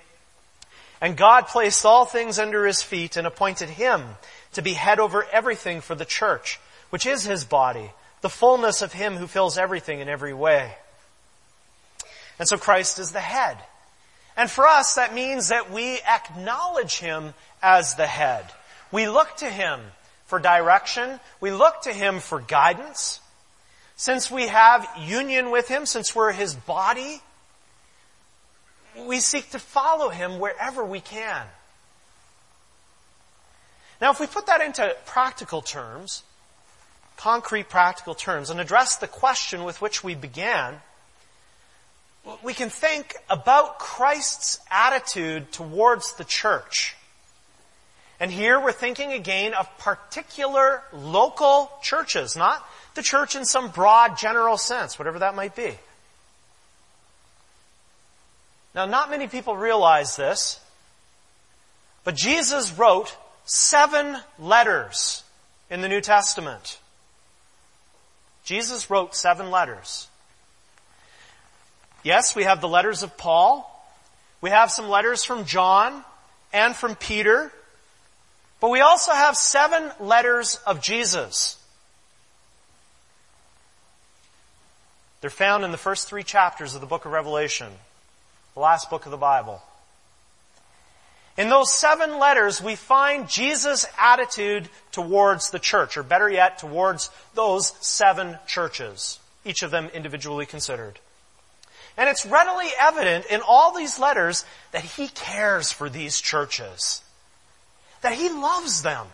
And 1.00 1.16
God 1.16 1.46
placed 1.48 1.84
all 1.84 2.04
things 2.04 2.38
under 2.38 2.66
his 2.66 2.82
feet 2.82 3.16
and 3.16 3.26
appointed 3.26 3.68
him 3.68 4.02
to 4.52 4.62
be 4.62 4.72
head 4.72 4.98
over 4.98 5.24
everything 5.30 5.80
for 5.80 5.94
the 5.94 6.04
church, 6.04 6.58
which 6.90 7.06
is 7.06 7.24
his 7.24 7.44
body, 7.44 7.90
the 8.22 8.28
fullness 8.28 8.82
of 8.82 8.92
him 8.92 9.16
who 9.16 9.26
fills 9.26 9.58
everything 9.58 10.00
in 10.00 10.08
every 10.08 10.32
way. 10.32 10.74
And 12.38 12.48
so 12.48 12.56
Christ 12.56 12.98
is 12.98 13.12
the 13.12 13.20
head. 13.20 13.58
And 14.36 14.50
for 14.50 14.66
us, 14.66 14.94
that 14.94 15.14
means 15.14 15.48
that 15.48 15.70
we 15.70 16.00
acknowledge 16.00 16.98
him 16.98 17.34
as 17.62 17.94
the 17.94 18.06
head. 18.06 18.44
We 18.92 19.08
look 19.08 19.36
to 19.38 19.46
him 19.46 19.80
for 20.26 20.38
direction. 20.38 21.20
We 21.40 21.52
look 21.52 21.82
to 21.82 21.92
Him 21.92 22.20
for 22.20 22.40
guidance. 22.40 23.20
Since 23.96 24.30
we 24.30 24.48
have 24.48 24.86
union 25.00 25.50
with 25.50 25.68
Him, 25.68 25.86
since 25.86 26.14
we're 26.14 26.32
His 26.32 26.54
body, 26.54 27.22
we 29.04 29.20
seek 29.20 29.50
to 29.50 29.58
follow 29.58 30.08
Him 30.08 30.38
wherever 30.38 30.84
we 30.84 31.00
can. 31.00 31.46
Now, 34.00 34.10
if 34.10 34.20
we 34.20 34.26
put 34.26 34.46
that 34.46 34.60
into 34.60 34.94
practical 35.06 35.62
terms, 35.62 36.22
concrete 37.16 37.68
practical 37.68 38.14
terms, 38.14 38.50
and 38.50 38.60
address 38.60 38.96
the 38.96 39.08
question 39.08 39.64
with 39.64 39.80
which 39.80 40.04
we 40.04 40.14
began, 40.14 40.80
we 42.42 42.54
can 42.54 42.70
think 42.70 43.14
about 43.30 43.78
Christ's 43.78 44.58
attitude 44.70 45.52
towards 45.52 46.14
the 46.16 46.24
church. 46.24 46.96
And 48.18 48.30
here 48.30 48.58
we're 48.58 48.72
thinking 48.72 49.12
again 49.12 49.54
of 49.54 49.68
particular 49.78 50.82
local 50.92 51.70
churches, 51.82 52.36
not 52.36 52.66
the 52.94 53.02
church 53.02 53.36
in 53.36 53.44
some 53.44 53.70
broad 53.70 54.18
general 54.18 54.56
sense, 54.56 54.98
whatever 54.98 55.20
that 55.20 55.34
might 55.34 55.54
be. 55.54 55.78
Now, 58.76 58.84
not 58.84 59.10
many 59.10 59.26
people 59.26 59.56
realize 59.56 60.16
this, 60.16 60.60
but 62.04 62.14
Jesus 62.14 62.70
wrote 62.76 63.16
seven 63.46 64.18
letters 64.38 65.24
in 65.70 65.80
the 65.80 65.88
New 65.88 66.02
Testament. 66.02 66.78
Jesus 68.44 68.90
wrote 68.90 69.16
seven 69.16 69.50
letters. 69.50 70.08
Yes, 72.02 72.36
we 72.36 72.44
have 72.44 72.60
the 72.60 72.68
letters 72.68 73.02
of 73.02 73.16
Paul. 73.16 73.72
We 74.40 74.50
have 74.50 74.70
some 74.70 74.88
letters 74.88 75.24
from 75.24 75.46
John 75.46 76.04
and 76.52 76.76
from 76.76 76.94
Peter. 76.94 77.50
But 78.60 78.70
we 78.70 78.80
also 78.80 79.12
have 79.12 79.36
seven 79.36 79.90
letters 79.98 80.60
of 80.66 80.82
Jesus. 80.82 81.58
They're 85.20 85.30
found 85.30 85.64
in 85.64 85.72
the 85.72 85.78
first 85.78 86.08
three 86.08 86.22
chapters 86.22 86.74
of 86.74 86.80
the 86.80 86.86
book 86.86 87.06
of 87.06 87.12
Revelation, 87.12 87.72
the 88.56 88.60
last 88.60 88.88
book 88.88 89.04
of 89.04 89.10
the 89.10 89.18
Bible. 89.18 89.60
In 91.36 91.50
those 91.50 91.70
seven 91.70 92.18
letters, 92.18 92.62
we 92.62 92.74
find 92.74 93.28
Jesus' 93.28 93.86
attitude 93.98 94.70
towards 94.92 95.50
the 95.50 95.58
church, 95.58 95.98
or 95.98 96.02
better 96.02 96.30
yet, 96.30 96.58
towards 96.58 97.10
those 97.34 97.74
seven 97.86 98.38
churches, 98.46 99.20
each 99.44 99.62
of 99.62 99.70
them 99.70 99.90
individually 99.92 100.46
considered. 100.46 100.98
And 101.98 102.08
it's 102.08 102.24
readily 102.24 102.68
evident 102.80 103.26
in 103.26 103.42
all 103.46 103.76
these 103.76 103.98
letters 103.98 104.46
that 104.72 104.84
he 104.84 105.08
cares 105.08 105.70
for 105.70 105.90
these 105.90 106.18
churches 106.18 107.02
that 108.00 108.14
he 108.14 108.30
loves 108.30 108.82
them. 108.82 109.06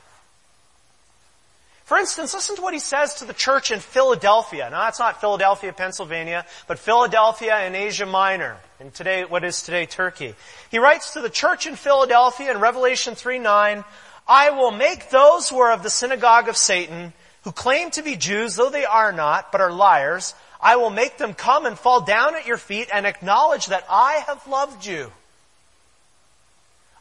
For 1.85 1.99
instance, 1.99 2.33
listen 2.33 2.57
to 2.57 2.63
what 2.63 2.75
he 2.75 2.81
says 2.81 3.15
to 3.15 3.25
the 3.25 3.33
church 3.33 3.71
in 3.71 3.81
Philadelphia. 3.81 4.69
Now 4.71 4.85
that's 4.85 5.01
not 5.01 5.21
Philadelphia, 5.21 5.73
Pennsylvania, 5.73 6.47
but 6.69 6.79
Philadelphia 6.79 7.67
in 7.67 7.75
Asia 7.75 8.07
Minor, 8.07 8.57
in 8.81 8.91
today, 8.93 9.25
what 9.25 9.45
is 9.45 9.63
today 9.63 9.87
Turkey. 9.87 10.35
He 10.71 10.79
writes 10.79 11.15
to 11.15 11.21
the 11.21 11.31
church 11.31 11.67
in 11.67 11.75
Philadelphia 11.77 12.53
in 12.53 12.61
Revelation 12.61 13.15
3 13.15 13.41
9, 13.41 13.85
I 14.29 14.51
will 14.51 14.71
make 14.71 15.11
those 15.11 15.49
who 15.49 15.59
are 15.59 15.73
of 15.73 15.83
the 15.83 15.91
synagogue 15.91 16.49
of 16.49 16.57
Satan, 16.57 17.13
who 17.43 17.51
claim 17.51 17.91
to 17.93 18.03
be 18.03 18.15
Jews, 18.15 18.55
though 18.55 18.71
they 18.71 18.85
are 18.85 19.13
not, 19.13 19.51
but 19.51 19.61
are 19.61 19.73
liars, 19.73 20.35
I 20.61 20.77
will 20.77 20.91
make 20.91 21.19
them 21.19 21.35
come 21.35 21.67
and 21.67 21.77
fall 21.77 22.03
down 22.03 22.37
at 22.37 22.47
your 22.47 22.57
feet 22.57 22.89
and 22.93 23.05
acknowledge 23.05 23.67
that 23.67 23.85
I 23.91 24.23
have 24.29 24.47
loved 24.47 24.87
you. 24.87 25.11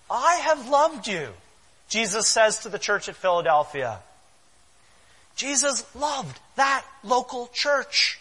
I 0.09 0.35
have 0.43 0.67
loved 0.67 1.07
you. 1.07 1.29
Jesus 1.87 2.27
says 2.27 2.59
to 2.59 2.69
the 2.69 2.79
church 2.79 3.07
at 3.07 3.15
Philadelphia. 3.15 3.99
Jesus 5.35 5.85
loved 5.95 6.39
that 6.55 6.83
local 7.03 7.47
church. 7.53 8.19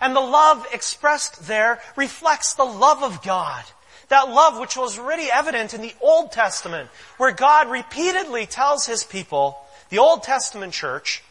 And 0.00 0.16
the 0.16 0.20
love 0.20 0.66
expressed 0.72 1.46
there 1.46 1.80
reflects 1.94 2.54
the 2.54 2.64
love 2.64 3.04
of 3.04 3.22
God. 3.22 3.62
That 4.08 4.28
love 4.28 4.58
which 4.58 4.76
was 4.76 4.98
already 4.98 5.30
evident 5.32 5.74
in 5.74 5.80
the 5.80 5.94
Old 6.00 6.32
Testament, 6.32 6.90
where 7.18 7.32
God 7.32 7.70
repeatedly 7.70 8.46
tells 8.46 8.84
His 8.84 9.04
people, 9.04 9.56
the 9.90 9.98
Old 9.98 10.24
Testament 10.24 10.72
church, 10.72 11.22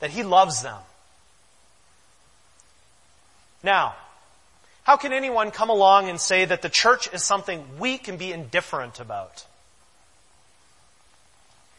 that 0.00 0.10
He 0.10 0.22
loves 0.22 0.62
them. 0.62 0.78
Now, 3.62 3.94
how 4.84 4.96
can 4.96 5.12
anyone 5.12 5.50
come 5.50 5.70
along 5.70 6.10
and 6.10 6.20
say 6.20 6.44
that 6.44 6.62
the 6.62 6.68
church 6.68 7.12
is 7.12 7.24
something 7.24 7.64
we 7.78 7.96
can 7.96 8.18
be 8.18 8.30
indifferent 8.30 9.00
about? 9.00 9.45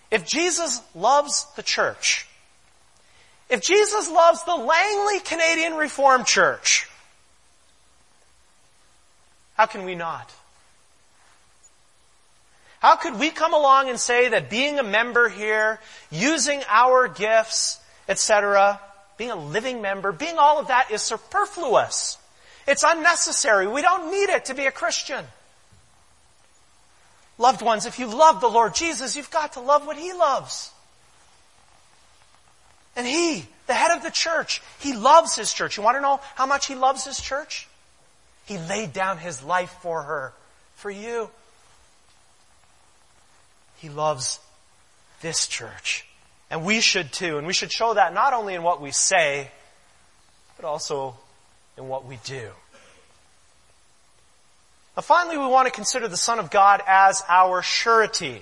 If 0.10 0.26
Jesus 0.26 0.82
loves 0.96 1.46
the 1.56 1.64
church, 1.64 2.28
if 3.50 3.62
Jesus 3.62 4.10
loves 4.10 4.44
the 4.44 4.56
Langley 4.56 5.20
Canadian 5.20 5.76
Reformed 5.76 6.26
Church, 6.26 6.90
how 9.56 9.66
can 9.66 9.86
we 9.86 9.96
not? 9.96 10.34
How 12.80 12.96
could 12.96 13.20
we 13.20 13.32
come 13.32 13.54
along 13.54 13.90
and 13.90 14.00
say 14.00 14.30
that 14.30 14.50
being 14.50 14.80
a 14.80 14.84
member 14.84 15.30
here, 15.30 15.80
using 16.12 16.62
our 16.68 17.08
gifts, 17.08 17.80
etc., 18.08 18.80
being 19.18 19.32
a 19.32 19.36
living 19.36 19.82
member, 19.82 20.12
being 20.12 20.38
all 20.38 20.60
of 20.60 20.68
that 20.68 20.92
is 20.92 21.02
superfluous. 21.02 22.18
It's 22.68 22.84
unnecessary. 22.86 23.68
We 23.68 23.82
don't 23.82 24.12
need 24.12 24.30
it 24.30 24.46
to 24.46 24.54
be 24.54 24.66
a 24.68 24.72
Christian. 24.72 25.26
Loved 27.38 27.62
ones, 27.62 27.86
if 27.86 28.00
you 28.00 28.08
love 28.08 28.42
the 28.42 28.50
Lord 28.50 28.74
Jesus, 28.74 29.16
you've 29.16 29.32
got 29.32 29.54
to 29.54 29.60
love 29.60 29.86
what 29.86 29.98
He 29.98 30.12
loves. 30.14 30.72
And 32.96 33.06
He, 33.06 33.46
the 33.68 33.74
head 33.74 33.96
of 33.96 34.04
the 34.04 34.10
church, 34.10 34.62
He 34.80 34.94
loves 34.94 35.36
His 35.36 35.54
church. 35.54 35.78
You 35.78 35.84
want 35.84 35.98
to 35.98 36.02
know 36.02 36.20
how 36.36 36.46
much 36.46 36.66
He 36.66 36.76
loves 36.76 37.06
His 37.06 37.22
church? 37.22 37.68
He 38.46 38.58
laid 38.58 38.94
down 38.94 39.20
His 39.20 39.44
life 39.44 39.76
for 39.82 40.02
her, 40.02 40.34
for 40.76 40.90
you. 40.90 41.30
He 43.78 43.90
loves 43.90 44.40
this 45.22 45.48
church. 45.48 46.06
And 46.50 46.66
we 46.66 46.82
should 46.82 47.12
too. 47.12 47.38
And 47.38 47.46
we 47.46 47.54
should 47.54 47.72
show 47.72 47.94
that 47.94 48.14
not 48.14 48.34
only 48.34 48.56
in 48.56 48.64
what 48.64 48.82
we 48.82 48.92
say, 48.92 49.52
but 50.56 50.66
also 50.66 51.16
in 51.78 51.88
what 51.88 52.06
we 52.06 52.18
do. 52.24 52.50
Now 54.98 55.02
finally, 55.04 55.38
we 55.38 55.46
want 55.46 55.68
to 55.68 55.72
consider 55.72 56.08
the 56.08 56.18
Son 56.18 56.40
of 56.40 56.50
God 56.50 56.82
as 56.88 57.24
our 57.30 57.62
surety. 57.62 58.42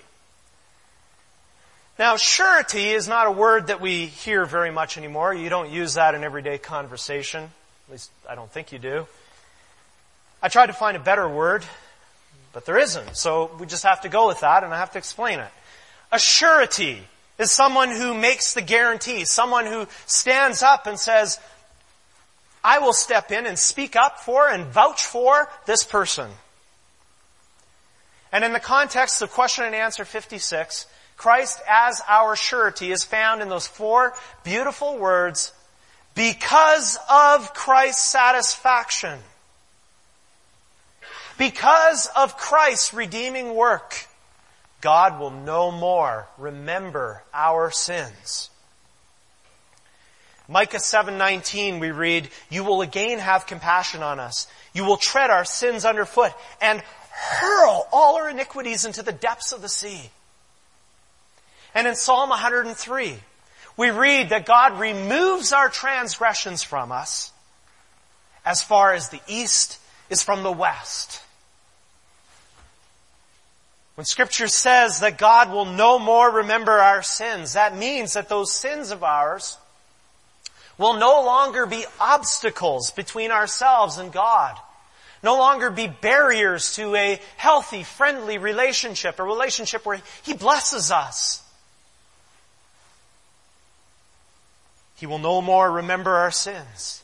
Now, 1.99 2.15
surety 2.15 2.91
is 2.91 3.09
not 3.09 3.27
a 3.27 3.31
word 3.31 3.67
that 3.67 3.81
we 3.81 4.05
hear 4.05 4.45
very 4.45 4.71
much 4.71 4.97
anymore. 4.97 5.33
You 5.33 5.49
don't 5.49 5.69
use 5.69 5.95
that 5.95 6.15
in 6.15 6.23
everyday 6.23 6.57
conversation. 6.57 7.43
At 7.43 7.91
least, 7.91 8.09
I 8.29 8.35
don't 8.35 8.49
think 8.49 8.71
you 8.71 8.79
do. 8.79 9.05
I 10.41 10.47
tried 10.47 10.67
to 10.67 10.73
find 10.73 10.95
a 10.95 10.99
better 10.99 11.27
word, 11.27 11.65
but 12.53 12.65
there 12.65 12.77
isn't. 12.77 13.17
So 13.17 13.51
we 13.59 13.65
just 13.65 13.83
have 13.83 14.01
to 14.01 14.09
go 14.09 14.27
with 14.27 14.39
that 14.39 14.63
and 14.63 14.73
I 14.73 14.77
have 14.77 14.91
to 14.91 14.97
explain 14.97 15.39
it. 15.39 15.51
A 16.13 16.19
surety 16.19 17.01
is 17.37 17.51
someone 17.51 17.89
who 17.89 18.13
makes 18.13 18.53
the 18.53 18.61
guarantee, 18.61 19.25
someone 19.25 19.65
who 19.65 19.87
stands 20.05 20.63
up 20.63 20.87
and 20.87 20.97
says, 20.97 21.37
I 22.63 22.79
will 22.79 22.93
step 22.93 23.33
in 23.33 23.45
and 23.45 23.59
speak 23.59 23.97
up 23.97 24.21
for 24.21 24.47
and 24.47 24.67
vouch 24.67 25.03
for 25.03 25.49
this 25.65 25.83
person. 25.83 26.31
And 28.31 28.43
in 28.43 28.53
the 28.53 28.59
context 28.59 29.21
of 29.21 29.31
question 29.31 29.65
and 29.65 29.75
answer 29.75 30.05
56, 30.05 30.87
Christ 31.17 31.61
as 31.67 32.01
our 32.07 32.35
surety 32.35 32.91
is 32.91 33.03
found 33.03 33.41
in 33.41 33.49
those 33.49 33.67
four 33.67 34.13
beautiful 34.43 34.97
words, 34.97 35.53
because 36.13 36.97
of 37.09 37.53
Christ's 37.53 38.05
satisfaction. 38.05 39.19
Because 41.37 42.07
of 42.15 42.37
Christ's 42.37 42.93
redeeming 42.93 43.53
work. 43.55 44.07
God 44.81 45.19
will 45.19 45.31
no 45.31 45.71
more 45.71 46.27
remember 46.37 47.23
our 47.33 47.71
sins. 47.71 48.49
Micah 50.47 50.79
7:19 50.79 51.79
we 51.79 51.91
read, 51.91 52.31
"You 52.49 52.63
will 52.63 52.81
again 52.81 53.19
have 53.19 53.47
compassion 53.47 54.03
on 54.03 54.19
us. 54.19 54.47
You 54.73 54.85
will 54.85 54.97
tread 54.97 55.31
our 55.31 55.43
sins 55.43 55.85
underfoot 55.85 56.33
and 56.61 56.83
hurl 57.15 57.87
all 57.91 58.17
our 58.17 58.29
iniquities 58.29 58.85
into 58.85 59.01
the 59.01 59.11
depths 59.11 59.51
of 59.51 59.61
the 59.61 59.69
sea." 59.69 60.11
And 61.73 61.87
in 61.87 61.95
Psalm 61.95 62.29
103, 62.29 63.23
we 63.77 63.89
read 63.89 64.29
that 64.29 64.45
God 64.45 64.79
removes 64.79 65.51
our 65.51 65.69
transgressions 65.69 66.63
from 66.63 66.91
us 66.91 67.31
as 68.45 68.61
far 68.61 68.93
as 68.93 69.09
the 69.09 69.21
east 69.27 69.77
is 70.09 70.21
from 70.21 70.43
the 70.43 70.51
west. 70.51 71.21
When 73.95 74.05
scripture 74.05 74.49
says 74.49 74.99
that 74.99 75.17
God 75.17 75.49
will 75.49 75.65
no 75.65 75.97
more 75.97 76.29
remember 76.29 76.79
our 76.79 77.01
sins, 77.01 77.53
that 77.53 77.75
means 77.75 78.13
that 78.13 78.29
those 78.29 78.51
sins 78.51 78.91
of 78.91 79.03
ours 79.03 79.57
will 80.77 80.93
no 80.93 81.21
longer 81.21 81.65
be 81.65 81.85
obstacles 81.99 82.91
between 82.91 83.31
ourselves 83.31 83.97
and 83.97 84.11
God. 84.11 84.59
No 85.25 85.39
longer 85.39 85.71
be 85.71 85.87
barriers 85.87 86.75
to 86.75 86.95
a 86.95 87.19
healthy, 87.35 87.81
friendly 87.81 88.37
relationship, 88.37 89.17
a 89.17 89.23
relationship 89.23 89.83
where 89.83 89.99
He 90.21 90.33
blesses 90.33 90.91
us. 90.91 91.41
He 94.97 95.07
will 95.07 95.17
no 95.17 95.41
more 95.41 95.71
remember 95.71 96.11
our 96.11 96.29
sins. 96.29 97.03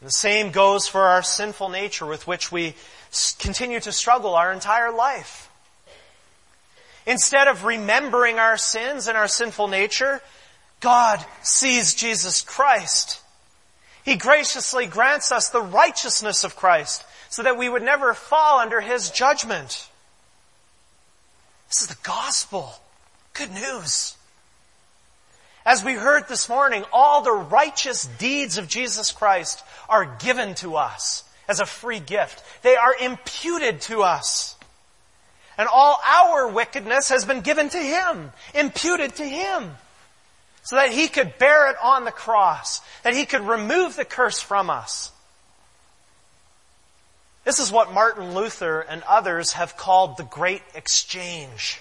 And 0.00 0.08
the 0.08 0.12
same 0.12 0.50
goes 0.50 0.86
for 0.86 1.00
our 1.00 1.22
sinful 1.22 1.70
nature 1.70 2.04
with 2.04 2.26
which 2.26 2.52
we 2.52 2.74
continue 3.38 3.80
to 3.80 3.90
struggle 3.90 4.34
our 4.34 4.52
entire 4.52 4.92
life. 4.92 5.48
Instead 7.06 7.48
of 7.48 7.64
remembering 7.64 8.38
our 8.38 8.58
sins 8.58 9.08
and 9.08 9.16
our 9.16 9.28
sinful 9.28 9.68
nature, 9.68 10.20
God 10.80 11.24
sees 11.42 11.94
Jesus 11.94 12.42
Christ. 12.42 13.18
He 14.10 14.16
graciously 14.16 14.86
grants 14.86 15.30
us 15.30 15.50
the 15.50 15.62
righteousness 15.62 16.42
of 16.42 16.56
Christ 16.56 17.04
so 17.28 17.44
that 17.44 17.56
we 17.56 17.68
would 17.68 17.84
never 17.84 18.12
fall 18.12 18.58
under 18.58 18.80
His 18.80 19.08
judgment. 19.08 19.88
This 21.68 21.82
is 21.82 21.86
the 21.86 21.96
gospel. 22.02 22.74
Good 23.34 23.52
news. 23.52 24.16
As 25.64 25.84
we 25.84 25.92
heard 25.92 26.26
this 26.26 26.48
morning, 26.48 26.82
all 26.92 27.22
the 27.22 27.30
righteous 27.30 28.04
deeds 28.18 28.58
of 28.58 28.66
Jesus 28.66 29.12
Christ 29.12 29.62
are 29.88 30.16
given 30.18 30.56
to 30.56 30.74
us 30.74 31.22
as 31.46 31.60
a 31.60 31.64
free 31.64 32.00
gift. 32.00 32.42
They 32.62 32.74
are 32.74 32.96
imputed 33.00 33.80
to 33.82 34.02
us. 34.02 34.56
And 35.56 35.68
all 35.72 36.00
our 36.04 36.48
wickedness 36.48 37.10
has 37.10 37.24
been 37.24 37.42
given 37.42 37.68
to 37.68 37.78
Him, 37.78 38.32
imputed 38.56 39.14
to 39.14 39.24
Him. 39.24 39.70
So 40.62 40.76
that 40.76 40.90
He 40.90 41.08
could 41.08 41.38
bear 41.38 41.70
it 41.70 41.76
on 41.82 42.04
the 42.04 42.12
cross, 42.12 42.80
that 43.02 43.14
He 43.14 43.26
could 43.26 43.42
remove 43.42 43.96
the 43.96 44.04
curse 44.04 44.40
from 44.40 44.70
us. 44.70 45.10
This 47.44 47.58
is 47.58 47.72
what 47.72 47.92
Martin 47.92 48.34
Luther 48.34 48.80
and 48.80 49.02
others 49.04 49.54
have 49.54 49.76
called 49.76 50.16
the 50.16 50.24
great 50.24 50.62
exchange. 50.74 51.80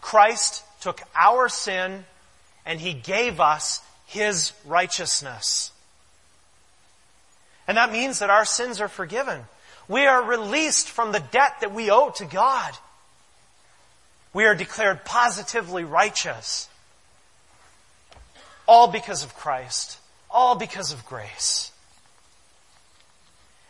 Christ 0.00 0.62
took 0.80 1.02
our 1.14 1.48
sin 1.48 2.04
and 2.64 2.80
He 2.80 2.92
gave 2.92 3.40
us 3.40 3.80
His 4.06 4.52
righteousness. 4.64 5.72
And 7.66 7.76
that 7.76 7.92
means 7.92 8.20
that 8.20 8.30
our 8.30 8.44
sins 8.44 8.80
are 8.80 8.88
forgiven. 8.88 9.42
We 9.88 10.06
are 10.06 10.22
released 10.22 10.88
from 10.88 11.12
the 11.12 11.20
debt 11.20 11.60
that 11.60 11.74
we 11.74 11.90
owe 11.90 12.10
to 12.10 12.24
God. 12.24 12.72
We 14.32 14.44
are 14.44 14.54
declared 14.54 15.04
positively 15.04 15.84
righteous. 15.84 16.67
All 18.68 18.86
because 18.86 19.24
of 19.24 19.34
Christ. 19.34 19.98
All 20.30 20.54
because 20.54 20.92
of 20.92 21.04
grace. 21.06 21.72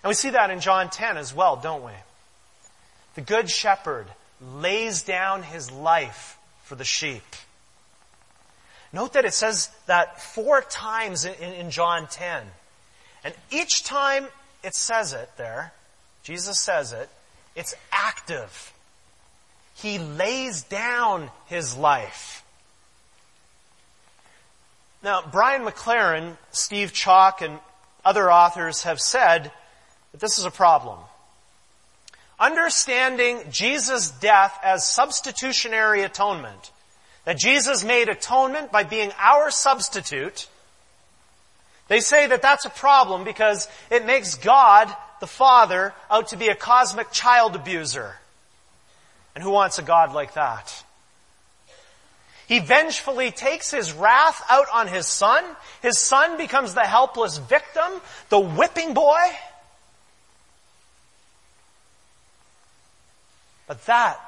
And 0.02 0.08
we 0.08 0.14
see 0.14 0.30
that 0.30 0.50
in 0.50 0.60
John 0.60 0.90
10 0.90 1.16
as 1.16 1.32
well, 1.32 1.56
don't 1.56 1.84
we? 1.84 1.92
The 3.14 3.20
good 3.20 3.48
shepherd 3.48 4.06
lays 4.56 5.02
down 5.02 5.42
his 5.42 5.70
life 5.70 6.36
for 6.64 6.74
the 6.74 6.84
sheep. 6.84 7.22
Note 8.92 9.14
that 9.14 9.24
it 9.24 9.34
says 9.34 9.70
that 9.86 10.20
four 10.20 10.62
times 10.62 11.24
in, 11.24 11.34
in 11.34 11.70
John 11.70 12.06
10. 12.08 12.42
And 13.24 13.34
each 13.50 13.84
time 13.84 14.26
it 14.62 14.74
says 14.74 15.12
it 15.12 15.30
there, 15.36 15.72
Jesus 16.22 16.58
says 16.58 16.92
it, 16.92 17.08
it's 17.54 17.74
active. 17.92 18.72
He 19.74 19.98
lays 19.98 20.62
down 20.62 21.30
his 21.46 21.76
life. 21.76 22.44
Now, 25.02 25.22
Brian 25.22 25.62
McLaren, 25.62 26.36
Steve 26.50 26.92
Chalke, 26.92 27.42
and 27.42 27.58
other 28.04 28.32
authors 28.32 28.82
have 28.82 29.00
said 29.00 29.52
that 30.12 30.20
this 30.20 30.38
is 30.38 30.44
a 30.44 30.50
problem. 30.50 30.98
Understanding 32.40 33.42
Jesus' 33.50 34.10
death 34.10 34.58
as 34.62 34.88
substitutionary 34.88 36.02
atonement, 36.02 36.72
that 37.24 37.38
Jesus 37.38 37.84
made 37.84 38.08
atonement 38.08 38.72
by 38.72 38.84
being 38.84 39.12
our 39.18 39.50
substitute, 39.50 40.48
they 41.88 42.00
say 42.00 42.26
that 42.26 42.42
that's 42.42 42.64
a 42.64 42.70
problem 42.70 43.24
because 43.24 43.68
it 43.90 44.04
makes 44.04 44.36
God, 44.36 44.94
the 45.20 45.26
Father, 45.26 45.94
out 46.10 46.28
to 46.28 46.36
be 46.36 46.48
a 46.48 46.54
cosmic 46.54 47.10
child 47.10 47.54
abuser. 47.56 48.16
And 49.34 49.44
who 49.44 49.50
wants 49.50 49.78
a 49.78 49.82
God 49.82 50.12
like 50.12 50.34
that? 50.34 50.84
He 52.48 52.60
vengefully 52.60 53.30
takes 53.30 53.70
his 53.70 53.92
wrath 53.92 54.42
out 54.48 54.66
on 54.72 54.88
his 54.88 55.06
son. 55.06 55.44
His 55.82 55.98
son 55.98 56.38
becomes 56.38 56.72
the 56.72 56.80
helpless 56.80 57.36
victim, 57.36 58.00
the 58.30 58.40
whipping 58.40 58.94
boy. 58.94 59.20
But 63.66 63.84
that, 63.84 64.18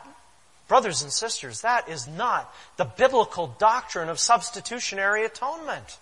brothers 0.68 1.00
and 1.00 1.10
sisters, 1.10 1.62
that 1.62 1.88
is 1.88 2.06
not 2.06 2.54
the 2.76 2.84
biblical 2.84 3.56
doctrine 3.58 4.10
of 4.10 4.20
substitutionary 4.20 5.24
atonement. 5.24 5.96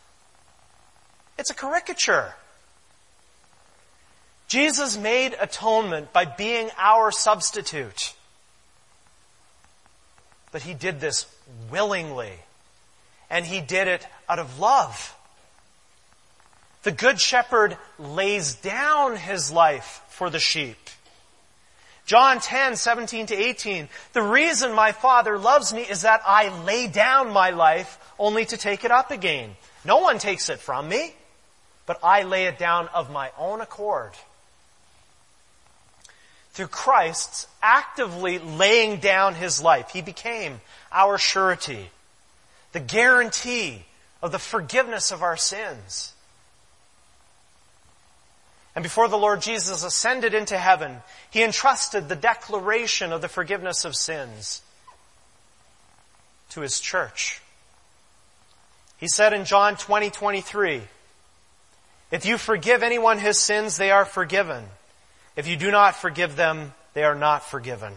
It's 1.39 1.53
a 1.53 1.55
caricature. 1.55 2.35
Jesus 4.49 4.97
made 4.97 5.37
atonement 5.41 6.13
by 6.13 6.25
being 6.25 6.71
our 6.79 7.13
substitute. 7.13 8.15
But 10.51 10.63
he 10.63 10.75
did 10.75 10.99
this 10.99 11.27
willingly 11.71 12.33
and 13.31 13.45
he 13.45 13.61
did 13.61 13.89
it 13.89 14.07
out 14.29 14.39
of 14.39 14.59
love. 14.59 15.15
The 16.83 16.93
good 16.93 17.21
shepherd 17.21 17.77
lays 17.99 18.55
down 18.55 19.17
his 19.17 19.53
life 19.53 20.03
for 20.09 20.31
the 20.31 20.39
sheep. 20.39 20.77
John 22.07 22.41
10, 22.41 22.77
17 22.77 23.27
to 23.27 23.35
18. 23.35 23.89
The 24.15 24.23
reason 24.23 24.73
my 24.73 24.93
Father 24.93 25.37
loves 25.37 25.75
me 25.75 25.83
is 25.83 26.03
that 26.03 26.23
I 26.27 26.49
lay 26.65 26.87
down 26.87 27.33
my 27.33 27.51
life 27.51 27.99
only 28.19 28.47
to 28.47 28.57
take 28.57 28.85
it 28.85 28.91
up 28.91 29.11
again. 29.11 29.57
No 29.85 29.99
one 29.99 30.19
takes 30.19 30.49
it 30.49 30.59
from 30.59 30.89
me, 30.89 31.15
but 31.85 31.99
I 32.03 32.23
lay 32.23 32.47
it 32.47 32.59
down 32.59 32.89
of 32.95 33.11
my 33.11 33.31
own 33.37 33.61
accord. 33.61 34.13
Through 36.59 36.67
Christ's 36.67 37.47
actively 37.63 38.41
laying 38.41 38.99
down 38.99 39.37
his 39.37 39.63
life, 39.63 39.91
he 39.91 40.03
became 40.03 40.61
our 40.91 41.17
surety, 41.17 41.89
the 42.73 42.81
guarantee 42.81 43.85
of 44.21 44.33
the 44.33 44.41
forgiveness 44.41 45.13
of 45.13 45.23
our 45.23 45.37
sins. 45.37 46.15
And 48.75 48.83
before 48.83 49.07
the 49.07 49.17
Lord 49.17 49.41
Jesus 49.41 49.85
ascended 49.85 50.35
into 50.35 50.59
heaven, 50.59 50.97
he 51.31 51.45
entrusted 51.45 52.09
the 52.09 52.17
declaration 52.17 53.13
of 53.13 53.21
the 53.21 53.29
forgiveness 53.29 53.85
of 53.85 53.95
sins 53.95 54.61
to 56.49 56.63
his 56.63 56.81
church. 56.81 57.41
He 58.97 59.07
said 59.07 59.33
in 59.33 59.45
John 59.45 59.77
20, 59.77 60.11
23, 60.11 60.83
if 62.11 62.27
you 62.27 62.37
forgive 62.37 62.83
anyone 62.83 63.21
his 63.21 63.39
sins, 63.39 63.77
they 63.77 63.93
are 63.93 64.05
forgiven. 64.05 64.65
If 65.39 65.47
you 65.47 65.57
do 65.57 65.71
not 65.71 65.95
forgive 65.95 66.35
them, 66.35 66.75
they 66.95 67.05
are 67.05 67.15
not 67.15 67.45
forgiven. 67.45 67.93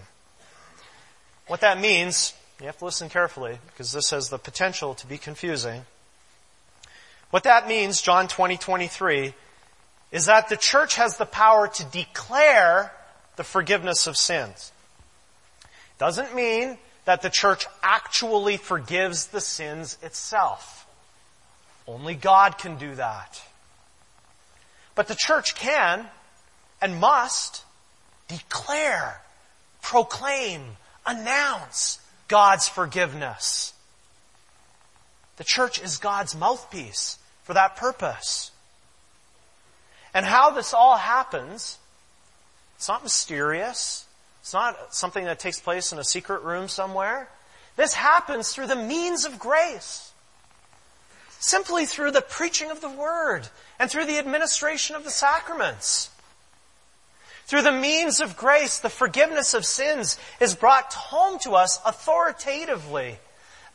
What 1.48 1.62
that 1.62 1.82
means, 1.82 2.36
you 2.60 2.68
have 2.68 2.78
to 2.78 2.86
listen 2.86 3.10
carefully 3.10 3.58
because 3.66 3.92
this 3.92 4.12
has 4.12 4.30
the 4.30 4.38
potential 4.38 4.94
to 4.94 5.08
be 5.08 5.18
confusing. 5.18 5.82
What 7.32 7.46
that 7.46 7.68
means, 7.68 8.00
John 8.00 8.28
20, 8.28 8.58
23, 8.58 9.34
is 10.12 10.28
that 10.28 10.50
the 10.50 10.56
church 10.56 10.98
has 10.98 11.18
the 11.18 11.26
power 11.26 11.68
to 11.68 11.84
declare 11.86 12.94
the 13.38 13.44
forgiveness 13.44 14.06
of 14.06 14.18
sins. 14.18 14.72
Doesn't 15.98 16.36
mean 16.36 16.78
that 17.06 17.24
the 17.24 17.32
church 17.32 17.66
actually 17.82 18.58
forgives 18.58 19.26
the 19.26 19.42
sins 19.42 19.98
itself. 20.04 20.86
Only 21.88 22.14
God 22.14 22.60
can 22.60 22.78
do 22.78 22.94
that. 22.94 23.42
But 24.94 25.08
the 25.08 25.16
church 25.16 25.56
can 25.56 26.08
and 26.82 27.00
must 27.00 27.64
declare, 28.28 29.22
proclaim, 29.82 30.62
announce 31.06 32.00
God's 32.28 32.68
forgiveness. 32.68 33.74
The 35.38 35.44
church 35.44 35.82
is 35.82 35.98
God's 35.98 36.36
mouthpiece 36.36 37.18
for 37.44 37.54
that 37.54 37.76
purpose. 37.76 38.52
And 40.14 40.26
how 40.26 40.52
this 40.52 40.74
all 40.74 40.98
happens, 40.98 41.78
it's 42.78 42.88
not 42.88 43.04
mysterious. 43.04 44.06
It's 44.42 44.54
not 44.54 44.94
something 44.94 45.26
that 45.26 45.40
takes 45.40 45.60
place 45.60 45.92
in 45.92 46.00
a 46.00 46.04
secret 46.04 46.42
room 46.42 46.68
somewhere. 46.68 47.30
This 47.76 47.94
happens 47.94 48.50
through 48.52 48.68
the 48.68 48.76
means 48.76 49.26
of 49.26 49.40
grace. 49.40 50.12
Simply 51.40 51.86
through 51.86 52.12
the 52.12 52.22
preaching 52.22 52.72
of 52.72 52.82
the 52.82 52.90
Word 52.90 53.48
and 53.80 53.90
through 53.90 54.06
the 54.06 54.20
administration 54.20 54.96
of 54.96 55.04
the 55.04 55.10
sacraments. 55.10 56.10
Through 57.46 57.64
the 57.64 57.72
means 57.72 58.22
of 58.22 58.38
grace, 58.38 58.78
the 58.80 58.90
forgiveness 58.90 59.54
of 59.54 59.66
sins 59.66 60.18
is 60.40 60.56
brought 60.56 60.94
home 60.94 61.40
to 61.40 61.52
us 61.52 61.80
authoritatively 61.86 63.18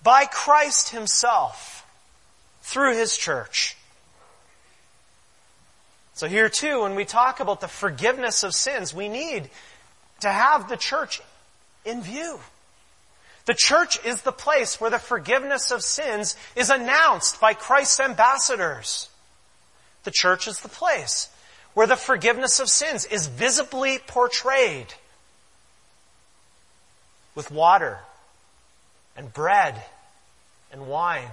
by 0.02 0.24
Christ 0.24 0.90
Himself 0.90 1.86
through 2.62 2.94
His 2.94 3.16
church. 3.16 3.76
So 6.14 6.26
here 6.26 6.48
too, 6.48 6.82
when 6.82 6.94
we 6.94 7.04
talk 7.04 7.40
about 7.40 7.60
the 7.60 7.68
forgiveness 7.68 8.42
of 8.42 8.54
sins, 8.54 8.94
we 8.94 9.08
need 9.08 9.50
to 10.20 10.30
have 10.30 10.68
the 10.68 10.76
church 10.78 11.20
in 11.84 12.02
view. 12.02 12.40
The 13.44 13.54
church 13.54 14.04
is 14.04 14.22
the 14.22 14.32
place 14.32 14.80
where 14.80 14.90
the 14.90 14.98
forgiveness 14.98 15.70
of 15.70 15.82
sins 15.82 16.34
is 16.56 16.70
announced 16.70 17.40
by 17.40 17.52
Christ's 17.52 18.00
ambassadors. 18.00 19.08
The 20.04 20.10
church 20.10 20.48
is 20.48 20.60
the 20.60 20.68
place 20.68 21.28
where 21.76 21.86
the 21.86 21.94
forgiveness 21.94 22.58
of 22.58 22.70
sins 22.70 23.04
is 23.04 23.26
visibly 23.26 23.98
portrayed 23.98 24.86
with 27.34 27.50
water 27.50 27.98
and 29.14 29.30
bread 29.30 29.82
and 30.72 30.88
wine. 30.88 31.28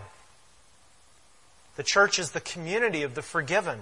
The 1.78 1.84
church 1.84 2.20
is 2.20 2.32
the 2.32 2.42
community 2.42 3.04
of 3.04 3.16
the 3.16 3.22
forgiven. 3.22 3.80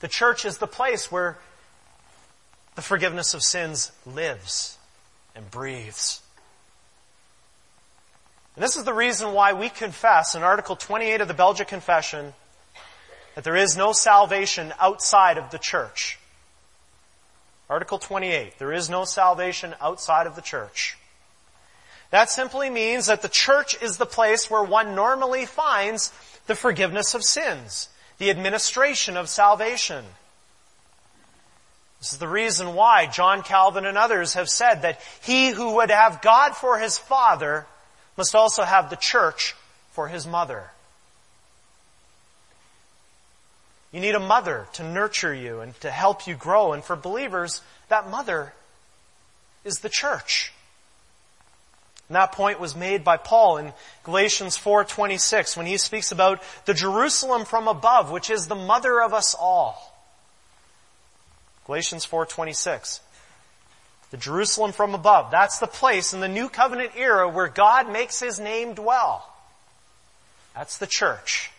The 0.00 0.08
church 0.08 0.44
is 0.44 0.58
the 0.58 0.66
place 0.66 1.12
where 1.12 1.38
the 2.74 2.82
forgiveness 2.82 3.32
of 3.32 3.44
sins 3.44 3.92
lives 4.04 4.78
and 5.36 5.48
breathes. 5.48 6.22
And 8.56 8.64
this 8.64 8.74
is 8.74 8.82
the 8.82 8.92
reason 8.92 9.32
why 9.32 9.52
we 9.52 9.68
confess 9.68 10.34
in 10.34 10.42
Article 10.42 10.74
28 10.74 11.20
of 11.20 11.28
the 11.28 11.34
Belgic 11.34 11.68
Confession 11.68 12.34
that 13.34 13.44
there 13.44 13.56
is 13.56 13.76
no 13.76 13.92
salvation 13.92 14.72
outside 14.80 15.38
of 15.38 15.50
the 15.50 15.58
church. 15.58 16.18
Article 17.70 17.98
28, 17.98 18.58
there 18.58 18.72
is 18.72 18.90
no 18.90 19.04
salvation 19.04 19.74
outside 19.80 20.26
of 20.26 20.36
the 20.36 20.42
church. 20.42 20.96
That 22.10 22.28
simply 22.28 22.68
means 22.68 23.06
that 23.06 23.22
the 23.22 23.28
church 23.28 23.80
is 23.80 23.96
the 23.96 24.06
place 24.06 24.50
where 24.50 24.62
one 24.62 24.94
normally 24.94 25.46
finds 25.46 26.12
the 26.46 26.54
forgiveness 26.54 27.14
of 27.14 27.24
sins 27.24 27.88
the 28.18 28.30
administration 28.30 29.16
of 29.16 29.28
salvation. 29.28 30.04
This 31.98 32.12
is 32.12 32.18
the 32.18 32.28
reason 32.28 32.74
why 32.74 33.06
John 33.06 33.42
Calvin 33.42 33.84
and 33.84 33.98
others 33.98 34.34
have 34.34 34.48
said 34.48 34.82
that 34.82 35.00
he 35.22 35.50
who 35.50 35.74
would 35.76 35.90
have 35.90 36.22
God 36.22 36.52
for 36.52 36.78
his 36.78 36.98
father 36.98 37.66
must 38.16 38.36
also 38.36 38.62
have 38.62 38.90
the 38.90 38.96
church 38.96 39.56
for 39.90 40.06
his 40.06 40.24
mother. 40.24 40.70
You 43.92 44.00
need 44.00 44.14
a 44.14 44.20
mother 44.20 44.66
to 44.74 44.82
nurture 44.82 45.34
you 45.34 45.60
and 45.60 45.78
to 45.82 45.90
help 45.90 46.26
you 46.26 46.34
grow. 46.34 46.72
And 46.72 46.82
for 46.82 46.96
believers, 46.96 47.60
that 47.88 48.10
mother 48.10 48.54
is 49.64 49.80
the 49.80 49.90
church. 49.90 50.52
And 52.08 52.16
that 52.16 52.32
point 52.32 52.58
was 52.58 52.74
made 52.74 53.04
by 53.04 53.16
Paul 53.16 53.58
in 53.58 53.72
Galatians 54.04 54.56
4:26 54.58 55.56
when 55.56 55.66
he 55.66 55.76
speaks 55.76 56.10
about 56.10 56.42
the 56.64 56.74
Jerusalem 56.74 57.44
from 57.44 57.68
above, 57.68 58.10
which 58.10 58.28
is 58.28 58.48
the 58.48 58.54
mother 58.54 59.00
of 59.00 59.14
us 59.14 59.34
all. 59.34 59.94
Galatians 61.66 62.04
4:26. 62.04 63.00
The 64.10 64.16
Jerusalem 64.18 64.72
from 64.72 64.94
above, 64.94 65.30
that's 65.30 65.58
the 65.58 65.66
place 65.66 66.12
in 66.12 66.20
the 66.20 66.28
new 66.28 66.50
covenant 66.50 66.92
era 66.96 67.28
where 67.28 67.48
God 67.48 67.88
makes 67.88 68.20
his 68.20 68.38
name 68.38 68.74
dwell. 68.74 69.26
That's 70.54 70.76
the 70.76 70.86
church. 70.86 71.50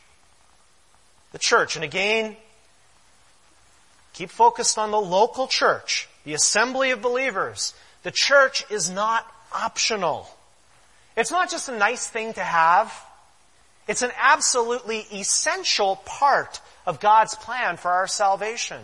The 1.33 1.39
church. 1.39 1.75
And 1.75 1.83
again, 1.83 2.37
keep 4.13 4.29
focused 4.29 4.77
on 4.77 4.91
the 4.91 5.01
local 5.01 5.47
church, 5.47 6.07
the 6.23 6.33
assembly 6.33 6.91
of 6.91 7.01
believers. 7.01 7.73
The 8.03 8.11
church 8.11 8.63
is 8.71 8.89
not 8.89 9.29
optional. 9.51 10.29
It's 11.17 11.31
not 11.31 11.51
just 11.51 11.67
a 11.69 11.77
nice 11.77 12.07
thing 12.07 12.33
to 12.33 12.43
have. 12.43 12.93
It's 13.87 14.01
an 14.01 14.11
absolutely 14.17 15.05
essential 15.11 15.97
part 16.05 16.61
of 16.85 16.99
God's 16.99 17.35
plan 17.35 17.77
for 17.77 17.91
our 17.91 18.07
salvation. 18.07 18.79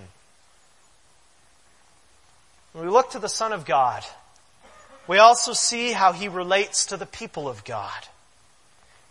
When 2.74 2.86
we 2.86 2.92
look 2.92 3.12
to 3.12 3.20
the 3.20 3.30
Son 3.30 3.52
of 3.52 3.66
God, 3.66 4.04
we 5.08 5.18
also 5.18 5.54
see 5.54 5.92
how 5.92 6.12
He 6.12 6.28
relates 6.28 6.88
to 6.88 6.98
the 6.98 7.06
people 7.06 7.48
of 7.48 7.64
God. 7.64 8.08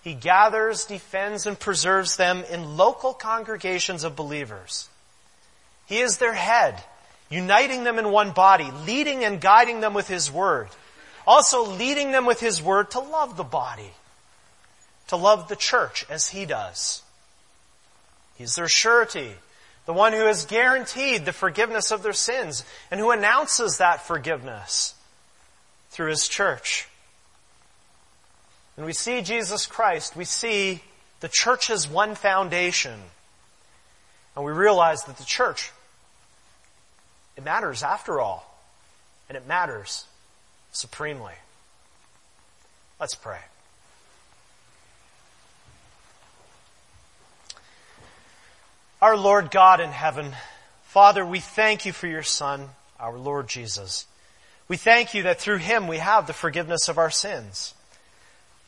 He 0.09 0.15
gathers, 0.15 0.87
defends, 0.87 1.47
and 1.47 1.59
preserves 1.59 2.17
them 2.17 2.45
in 2.51 2.77
local 2.77 3.13
congregations 3.13 4.05
of 4.05 4.17
believers. 4.17 4.89
He 5.87 5.99
is 5.99 6.17
their 6.17 6.35
head, 6.35 6.83
uniting 7.31 7.85
them 7.85 7.99
in 7.99 8.11
one 8.11 8.33
body, 8.33 8.71
leading 8.87 9.23
and 9.23 9.41
guiding 9.41 9.81
them 9.81 9.95
with 9.95 10.09
His 10.09 10.33
Word 10.33 10.69
also 11.29 11.63
leading 11.63 12.11
them 12.11 12.25
with 12.25 12.41
His 12.41 12.63
Word 12.63 12.91
to 12.93 13.01
love 13.01 13.37
the 13.37 13.45
body, 13.45 13.93
to 15.09 15.17
love 15.17 15.49
the 15.49 15.57
church 15.57 16.07
as 16.09 16.29
He 16.29 16.47
does. 16.47 17.03
He's 18.37 18.55
their 18.55 18.67
surety, 18.67 19.35
the 19.85 19.93
one 19.93 20.15
who 20.15 20.25
has 20.25 20.47
guaranteed 20.47 21.27
the 21.27 21.35
forgiveness 21.35 21.91
of 21.91 22.03
their 22.03 22.15
sins 22.15 22.65
and 22.91 22.99
who 22.99 23.11
announces 23.11 23.77
that 23.77 24.07
forgiveness 24.07 24.95
through 25.91 26.09
His 26.09 26.27
church. 26.27 26.89
When 28.79 28.87
we 28.87 28.93
see 28.93 29.23
Jesus 29.23 29.67
Christ, 29.67 30.15
we 30.15 30.25
see 30.25 30.81
the 31.19 31.29
church's 31.29 31.91
one 31.91 32.15
foundation. 32.15 32.95
And 34.37 34.45
we 34.45 34.53
realize 34.53 35.03
that 35.03 35.17
the 35.19 35.25
church, 35.25 35.73
it 37.37 37.45
matters 37.45 37.83
after 37.83 38.21
all. 38.21 38.57
And 39.29 39.37
it 39.37 39.49
matters 39.49 40.05
supremely. 40.71 41.33
Let's 43.01 43.17
pray. 43.17 43.41
Our 49.03 49.17
Lord 49.17 49.51
God 49.51 49.81
in 49.81 49.91
heaven, 49.91 50.37
Father, 50.85 51.27
we 51.27 51.41
thank 51.41 51.85
you 51.85 51.93
for 51.93 52.07
your 52.07 52.23
Son, 52.23 52.69
our 53.01 53.19
Lord 53.19 53.49
Jesus. 53.49 54.07
We 54.69 54.77
thank 54.77 55.15
you 55.15 55.25
that 55.25 55.41
through 55.41 55.59
him 55.59 55.89
we 55.89 55.97
have 55.97 56.29
the 56.29 56.33
forgiveness 56.33 56.89
of 56.89 56.97
our 56.97 57.11
sins. 57.11 57.75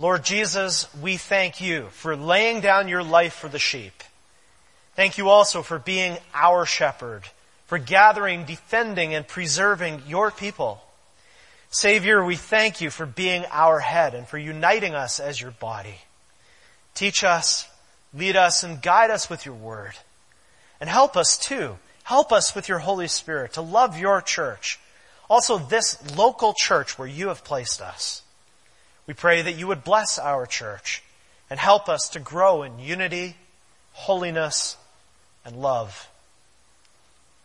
Lord 0.01 0.25
Jesus, 0.25 0.89
we 1.03 1.19
thank 1.19 1.61
you 1.61 1.89
for 1.91 2.17
laying 2.17 2.63
down 2.63 2.89
your 2.89 3.03
life 3.03 3.35
for 3.35 3.49
the 3.49 3.59
sheep. 3.59 4.03
Thank 4.97 5.19
you 5.19 5.29
also 5.29 5.61
for 5.61 5.79
being 5.79 6.17
our 6.33 6.65
shepherd, 6.65 7.25
for 7.67 7.77
gathering, 7.77 8.47
defending, 8.47 9.13
and 9.13 9.29
preserving 9.29 10.05
your 10.07 10.31
people. 10.31 10.83
Savior, 11.69 12.25
we 12.25 12.37
thank 12.37 12.81
you 12.81 12.89
for 12.89 13.05
being 13.05 13.45
our 13.53 13.79
head 13.79 14.15
and 14.15 14.27
for 14.27 14.39
uniting 14.39 14.95
us 14.95 15.21
as 15.21 15.39
your 15.39 15.51
body. 15.51 15.99
Teach 16.95 17.23
us, 17.23 17.69
lead 18.15 18.37
us, 18.37 18.63
and 18.63 18.81
guide 18.81 19.11
us 19.11 19.29
with 19.29 19.45
your 19.45 19.55
word. 19.55 19.93
And 20.81 20.89
help 20.89 21.15
us 21.15 21.37
too. 21.37 21.77
Help 22.05 22.33
us 22.33 22.55
with 22.55 22.71
your 22.71 22.79
Holy 22.79 23.07
Spirit 23.07 23.53
to 23.53 23.61
love 23.61 23.99
your 23.99 24.23
church. 24.23 24.81
Also 25.29 25.59
this 25.59 26.17
local 26.17 26.55
church 26.57 26.99
where 26.99 27.07
you 27.07 27.29
have 27.29 27.45
placed 27.45 27.83
us. 27.83 28.23
We 29.11 29.15
pray 29.15 29.43
that 29.43 29.57
you 29.57 29.67
would 29.67 29.83
bless 29.83 30.21
our 30.21 30.47
church 30.47 31.03
and 31.51 31.59
help 31.59 31.89
us 31.89 32.11
to 32.11 32.21
grow 32.21 32.63
in 32.63 32.79
unity, 32.79 33.35
holiness, 33.91 34.77
and 35.45 35.57
love. 35.57 36.09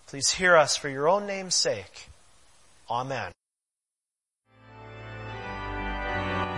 Please 0.06 0.30
hear 0.30 0.56
us 0.56 0.78
for 0.78 0.89
your 0.89 1.10
own 1.10 1.25
name's 1.25 1.56
sake. 1.56 2.10
Amen. 2.88 3.32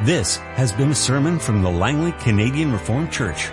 This 0.03 0.35
has 0.35 0.73
been 0.73 0.91
a 0.91 0.95
sermon 0.95 1.39
from 1.39 1.61
the 1.61 1.71
Langley 1.71 2.11
Canadian 2.19 2.73
Reformed 2.73 3.09
Church. 3.09 3.45